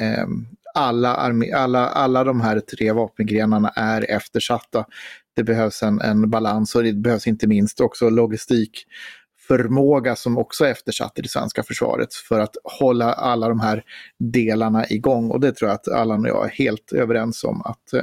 ehm, 0.00 0.46
alla, 0.74 1.14
armé, 1.14 1.52
alla, 1.52 1.88
alla 1.88 2.24
de 2.24 2.40
här 2.40 2.60
tre 2.60 2.92
vapengrenarna 2.92 3.68
är 3.68 4.10
eftersatta. 4.10 4.84
Det 5.36 5.44
behövs 5.44 5.82
en, 5.82 6.00
en 6.00 6.30
balans 6.30 6.74
och 6.74 6.82
det 6.82 6.92
behövs 6.92 7.26
inte 7.26 7.46
minst 7.46 7.80
också 7.80 8.10
logistik 8.10 8.86
förmåga 9.48 10.16
som 10.16 10.38
också 10.38 10.64
är 10.64 10.70
eftersatt 10.70 11.18
i 11.18 11.22
det 11.22 11.28
svenska 11.28 11.62
försvaret 11.62 12.14
för 12.14 12.40
att 12.40 12.56
hålla 12.64 13.12
alla 13.12 13.48
de 13.48 13.60
här 13.60 13.82
delarna 14.18 14.88
igång. 14.88 15.30
Och 15.30 15.40
det 15.40 15.52
tror 15.52 15.68
jag 15.68 15.74
att 15.74 15.88
Allan 15.88 16.20
och 16.20 16.28
jag 16.28 16.44
är 16.44 16.50
helt 16.50 16.92
överens 16.92 17.44
om 17.44 17.62
att 17.62 17.92
eh, 17.92 18.02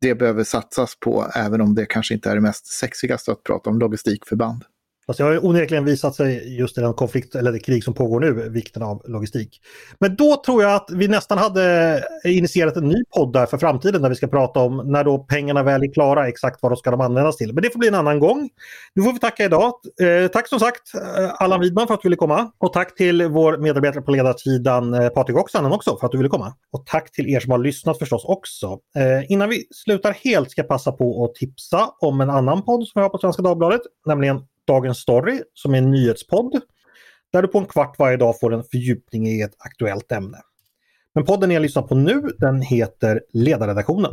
det 0.00 0.14
behöver 0.14 0.44
satsas 0.44 0.96
på, 1.00 1.30
även 1.34 1.60
om 1.60 1.74
det 1.74 1.86
kanske 1.86 2.14
inte 2.14 2.30
är 2.30 2.34
det 2.34 2.40
mest 2.40 2.66
sexigaste 2.66 3.32
att 3.32 3.42
prata 3.42 3.70
om 3.70 3.78
logistikförband. 3.78 4.64
Fast 5.06 5.18
det 5.18 5.24
har 5.24 5.46
onekligen 5.46 5.84
visat 5.84 6.14
sig 6.14 6.58
just 6.58 6.78
i 6.78 6.80
den 6.80 6.94
konflikt 6.94 7.34
eller 7.34 7.52
det 7.52 7.58
krig 7.58 7.84
som 7.84 7.94
pågår 7.94 8.20
nu, 8.20 8.48
vikten 8.48 8.82
av 8.82 9.02
logistik. 9.04 9.60
Men 9.98 10.16
då 10.16 10.42
tror 10.46 10.62
jag 10.62 10.74
att 10.74 10.90
vi 10.92 11.08
nästan 11.08 11.38
hade 11.38 12.04
initierat 12.24 12.76
en 12.76 12.88
ny 12.88 13.04
podd 13.16 13.32
där 13.32 13.46
för 13.46 13.58
framtiden 13.58 14.02
där 14.02 14.08
vi 14.08 14.14
ska 14.14 14.26
prata 14.26 14.60
om 14.60 14.76
när 14.76 15.04
då 15.04 15.18
pengarna 15.18 15.62
väl 15.62 15.82
är 15.82 15.92
klara, 15.92 16.28
exakt 16.28 16.62
vad 16.62 16.72
de 16.72 16.76
ska 16.76 16.90
de 16.90 17.00
användas 17.00 17.36
till. 17.36 17.52
Men 17.52 17.62
det 17.62 17.70
får 17.70 17.78
bli 17.78 17.88
en 17.88 17.94
annan 17.94 18.18
gång. 18.18 18.50
Nu 18.94 19.02
får 19.02 19.12
vi 19.12 19.18
tacka 19.18 19.44
idag. 19.44 19.72
Eh, 20.00 20.28
tack 20.28 20.48
som 20.48 20.60
sagt 20.60 20.94
eh, 20.94 21.30
Allan 21.42 21.60
Widman 21.60 21.86
för 21.86 21.94
att 21.94 22.02
du 22.02 22.08
ville 22.08 22.16
komma. 22.16 22.50
Och 22.58 22.72
tack 22.72 22.94
till 22.94 23.28
vår 23.28 23.58
medarbetare 23.58 24.02
på 24.02 24.10
ledarsidan 24.10 24.94
eh, 24.94 25.08
Patrik 25.08 25.36
Oksanen 25.36 25.72
också 25.72 25.96
för 25.96 26.06
att 26.06 26.12
du 26.12 26.18
ville 26.18 26.30
komma. 26.30 26.54
Och 26.72 26.86
tack 26.86 27.12
till 27.12 27.28
er 27.28 27.40
som 27.40 27.50
har 27.50 27.58
lyssnat 27.58 27.98
förstås 27.98 28.24
också. 28.24 28.78
Eh, 28.96 29.32
innan 29.32 29.48
vi 29.48 29.64
slutar 29.84 30.12
helt 30.12 30.50
ska 30.50 30.60
jag 30.60 30.68
passa 30.68 30.92
på 30.92 31.24
att 31.24 31.34
tipsa 31.34 31.90
om 32.00 32.20
en 32.20 32.30
annan 32.30 32.64
podd 32.64 32.86
som 32.86 33.00
vi 33.00 33.02
har 33.02 33.08
på 33.08 33.18
Svenska 33.18 33.42
Dagbladet, 33.42 33.80
nämligen 34.06 34.40
Dagens 34.66 34.98
Story 34.98 35.42
som 35.54 35.74
är 35.74 35.78
en 35.78 35.90
nyhetspodd 35.90 36.60
där 37.32 37.42
du 37.42 37.48
på 37.48 37.58
en 37.58 37.66
kvart 37.66 37.98
varje 37.98 38.16
dag 38.16 38.40
får 38.40 38.54
en 38.54 38.64
fördjupning 38.64 39.26
i 39.28 39.40
ett 39.40 39.54
aktuellt 39.58 40.12
ämne. 40.12 40.38
Men 41.14 41.24
podden 41.24 41.50
jag 41.50 41.62
lyssnar 41.62 41.82
på 41.82 41.94
nu 41.94 42.20
den 42.38 42.62
heter 42.62 43.22
Ledarredaktionen. 43.32 44.12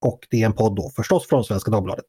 Och 0.00 0.26
det 0.30 0.42
är 0.42 0.46
en 0.46 0.52
podd 0.52 0.76
då 0.76 0.90
förstås 0.96 1.28
från 1.28 1.44
Svenska 1.44 1.70
Dagbladet. 1.70 2.04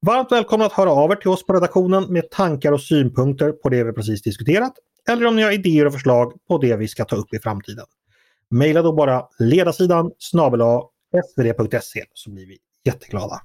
Varmt 0.00 0.32
välkomna 0.32 0.66
att 0.66 0.72
höra 0.72 0.90
av 0.90 1.10
er 1.10 1.16
till 1.16 1.30
oss 1.30 1.46
på 1.46 1.52
redaktionen 1.52 2.12
med 2.12 2.30
tankar 2.30 2.72
och 2.72 2.80
synpunkter 2.80 3.52
på 3.52 3.68
det 3.68 3.84
vi 3.84 3.92
precis 3.92 4.22
diskuterat 4.22 4.72
eller 5.08 5.26
om 5.26 5.36
ni 5.36 5.42
har 5.42 5.52
idéer 5.52 5.86
och 5.86 5.92
förslag 5.92 6.32
på 6.48 6.58
det 6.58 6.76
vi 6.76 6.88
ska 6.88 7.04
ta 7.04 7.16
upp 7.16 7.34
i 7.34 7.38
framtiden. 7.38 7.86
Maila 8.50 8.82
då 8.82 8.92
bara 8.92 9.26
ledarsidan 9.38 10.10
snabel 10.18 10.60
svd.se 11.34 12.04
så 12.14 12.30
blir 12.30 12.46
vi 12.46 12.58
jätteglada. 12.84 13.40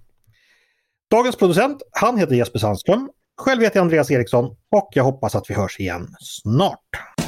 Dagens 1.12 1.36
producent, 1.36 1.82
han 1.92 2.18
heter 2.18 2.36
Jesper 2.36 2.60
Sandström 2.60 3.10
själv 3.40 3.62
heter 3.62 3.78
jag 3.78 3.84
Andreas 3.84 4.12
Eriksson 4.12 4.46
och 4.72 4.90
jag 4.92 5.04
hoppas 5.04 5.36
att 5.36 5.50
vi 5.50 5.54
hörs 5.54 5.80
igen 5.80 6.08
snart. 6.20 7.19